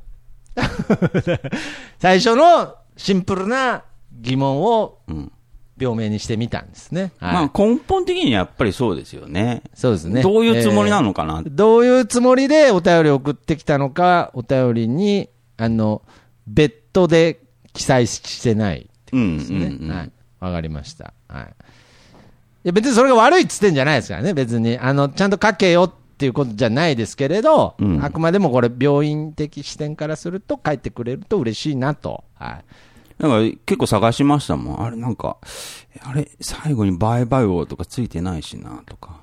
[1.98, 5.32] 最初のシンプルな疑問をうん。
[5.80, 7.12] 病名にしてみたんですね。
[7.18, 7.34] はい。
[7.34, 9.62] まあ、根本的にやっぱりそうですよね。
[9.74, 10.22] そうですね。
[10.22, 16.02] どういうつもりなのかな、えーどういうつもりでお便りを送ってきたのか、お便りに、あの、
[16.46, 17.40] 別途で
[17.72, 19.66] 記載してないうんですね。
[19.66, 20.12] うんうんはい。
[20.40, 21.14] わかりました。
[21.28, 21.54] はい。
[22.64, 24.78] いや、別にそれが悪いっつってんじゃないですからね、別に。
[24.78, 32.24] あの、ちゃんと書けよっていうことじゃないですけれど、うんあくまでもこれ、病院的視点からすると、書いてくれると嬉しいなと。
[32.34, 32.64] はい。
[33.22, 34.84] なんか結構探しましたもん。
[34.84, 35.38] あれなんか、
[36.02, 39.20] あれ、最後にバイバイ王とかついてないしな、とか。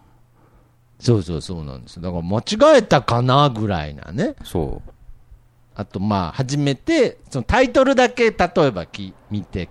[1.00, 2.02] そうそうそうなんです。
[2.02, 4.36] だから間違えたかなぐらいなね。
[4.44, 4.92] そう。
[5.76, 9.68] あと、まあ、初めて、そのタイトルだけ、例えばき見て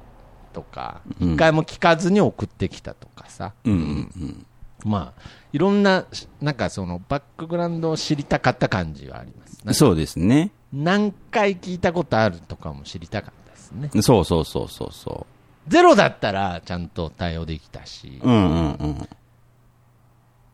[0.53, 3.53] とか、うん一回も聞かずに送ってきたとかさ。
[3.65, 4.47] うんうんうん。
[4.85, 5.23] まあ、
[5.53, 6.05] いろんな、
[6.41, 9.33] なんかその、バックグラウンドを知りたかった感じはあり
[9.65, 9.79] ます。
[9.79, 10.51] そうですね。
[10.73, 13.91] 何回聞いたことあるとかも知りたかったですね。
[14.03, 15.27] そうそうそうそうそ
[15.69, 18.29] ゼロだったらちゃんと対応できたし、う。
[18.29, 19.09] うんうんうん。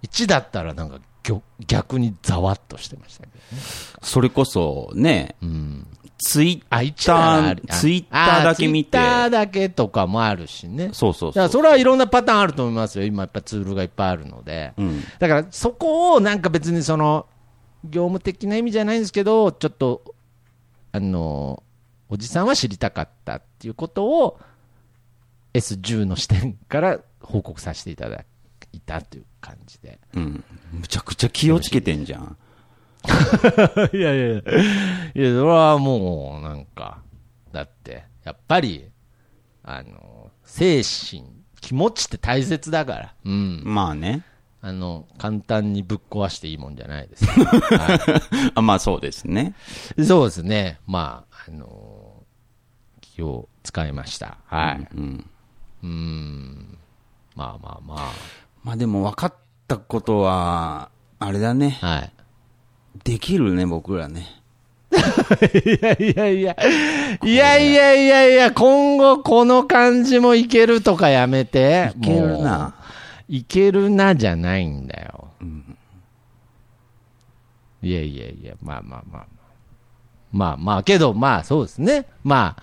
[0.03, 1.01] 1だったらなんか
[1.67, 3.63] 逆にざわっとしてましたけどね。
[4.03, 5.87] それこそね、うん。
[6.23, 10.91] ツイあ、ッ1ならあター、ツイッターだけ見てあツイッターだけとかもあるしね。
[10.93, 11.33] そうそうそう。
[11.33, 13.07] だからそれはいろんなパターンあると思いますよ。
[13.07, 14.75] 今やっぱツールがいっぱいあるので。
[14.77, 15.03] うん。
[15.19, 17.27] だからそこをなんか別にその、
[17.85, 20.15] 業務的な意味じゃないんですけど、ちょっと、
[20.93, 21.63] あの、
[22.11, 24.39] おじさんは知りたかったっていうことを、
[25.55, 28.25] S10 の視点から報告させていただ
[28.73, 29.99] いたという感じで。
[30.15, 30.45] うん。
[30.73, 32.37] むちゃくちゃ気をつけてんじゃん。
[33.97, 37.03] いやいやいや、いや、それはもう、なんか、
[37.53, 38.91] だって、やっぱり、
[39.63, 41.25] あの、精神、
[41.61, 43.15] 気持ちって大切だから。
[43.25, 43.63] うん。
[43.65, 44.25] まあね。
[44.63, 47.31] あの、簡単にぶっ壊していいもんじゃないですよ。
[47.79, 49.55] はあまあそうですね。
[49.97, 50.81] い、そうですね。
[50.87, 52.25] まあ、あの
[53.01, 54.37] 気を使いました。
[54.47, 54.89] はい。
[54.95, 55.31] うん。
[55.83, 56.79] うーん。
[57.35, 58.13] まあまあま
[58.63, 59.35] まあでも分かっ
[59.67, 61.79] たことは、あれだね。
[61.81, 61.87] あ。
[61.87, 62.13] はい。
[63.05, 64.41] できるね、僕らね。
[64.91, 66.57] いやいやいや、
[67.23, 71.93] いやいやいやいや、今後この感じもいけるとかやめて。
[71.97, 72.75] いけるな。
[73.29, 75.29] いけるなじゃないんだよ。
[77.83, 79.41] いやいやいや、まあまあまあまあ。
[80.33, 82.07] まあまあ、けどまあそうですね。
[82.23, 82.63] まあ、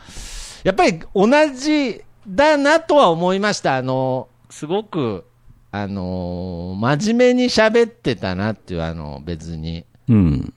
[0.63, 3.77] やっぱり同じだなとは思いました。
[3.77, 5.25] あの、すごく、
[5.71, 9.85] あの真面目に喋ってたなっていう、あの、別に。
[10.09, 10.53] うん。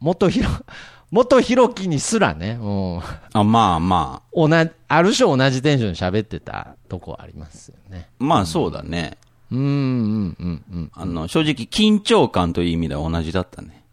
[0.00, 0.48] 元ひろ、
[1.10, 8.08] 元ひろきにすらね、もう、あ、まあま同じ、ある種同じテンションで喋ってたとこありますよね。
[8.20, 8.24] あ。
[8.24, 9.18] まあそうだね。
[9.50, 10.90] うん、うん、うん、うん。
[10.94, 13.84] あの、正直緊張感という意味では同じだったね。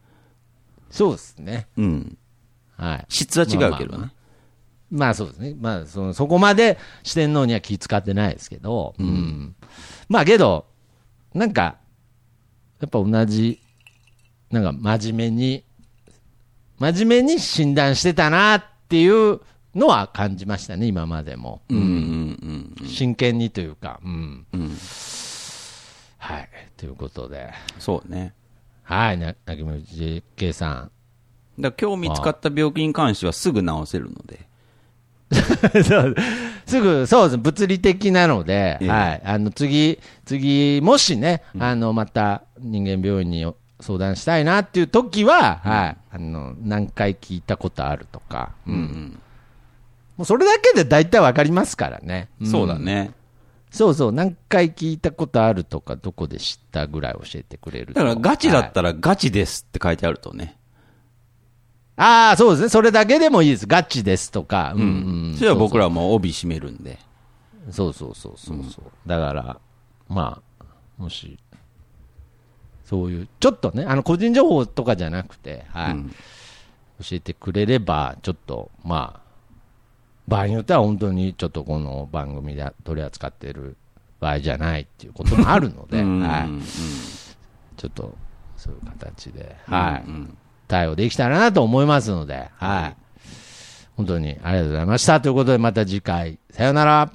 [0.90, 1.68] そうですね。
[1.78, 2.18] うん。
[2.78, 3.06] はい。
[3.10, 4.12] 質は違うけどまあまあまあね。
[4.90, 5.56] まあそうですね。
[5.60, 9.56] まあその、そこまで四天王には気使ってないですけど、うん。
[10.08, 10.66] まあけど、
[11.34, 11.78] なんか、
[12.80, 13.60] やっぱ同じ、
[14.52, 15.64] なんか真面目に、
[16.80, 19.42] 真面目に診断してたなっていう
[19.76, 21.62] のは感じましたね、今までも。
[21.70, 22.88] うんうんうん。
[22.88, 24.46] 真剣にというか、うん。
[24.54, 24.78] うん。
[26.18, 26.50] はい。
[26.78, 28.34] ということで、そうね。
[28.84, 30.92] はい、な泣き虫 JK さん。
[31.60, 34.48] だ今日見つかった病気に関してはすぐ治せるので。
[35.84, 36.16] そう
[36.66, 37.38] すぐ、そうです。
[37.38, 39.22] 物理的なので、ええはい。
[39.26, 43.46] あの、次、次、もしね、あの、また人間病院に
[43.80, 45.98] 相談したいなっていう時は、はい。
[46.12, 48.74] あの、何回聞いたことあるとか、うん。
[48.74, 49.20] うん
[50.18, 52.28] もうそれだけで大体わかりますからね。
[52.42, 52.48] うん。
[52.48, 52.84] そうだん。
[52.84, 53.12] ね。
[53.70, 54.12] そうそう。
[54.12, 60.58] 何回聞いたことあるとか、どこで知ったぐらい教えてくれるとだからガチだはいったらガチですって書いてあるとね。
[61.98, 62.70] ああ、そうですね。
[62.70, 63.68] それだけでもいいです。
[63.68, 64.74] ガチですとか。
[64.76, 64.86] うん、う
[65.34, 65.36] ん。
[65.38, 66.98] それは僕らはもう帯締めるんで。
[67.72, 69.60] そうそうそうそうそう、だから、
[70.08, 70.66] まあ、
[70.98, 71.38] もし、
[72.88, 75.92] そういう、ちょっとね、あの個人情報とかじゃなくて、はい。
[75.92, 76.10] うん。
[76.10, 79.28] 教えてくれれば、ちょっと、まあ、
[80.28, 83.78] 場合によっては本当にちょっとこの番組で取り扱っている
[84.20, 86.20] 場合じゃないっていうこともあるので、うん。
[86.22, 86.62] はい、うん。
[86.62, 88.16] ちょっと
[88.56, 90.10] そういう形で、はい。
[90.10, 92.96] うん対応できたらなと思いますので、はい、
[93.96, 95.22] 本当にありがとうございました。
[95.22, 97.12] ということで、また次回、さようなら。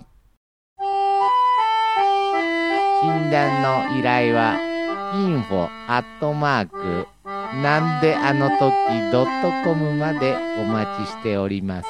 [3.02, 4.71] 診断の依頼は、
[5.12, 8.58] info アットマーク、なんであの時
[9.12, 11.88] ドットコムまでお待ちしております。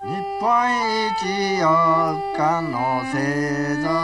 [0.00, 0.48] 日本
[1.10, 1.66] 一四
[2.36, 3.16] 日の製
[3.82, 3.97] 材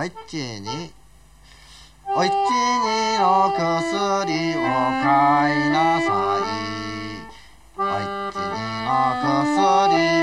[0.00, 0.92] おいちに
[2.06, 6.46] おいちにの薬を買いなさい。
[7.76, 8.40] おいちに
[8.86, 10.17] の薬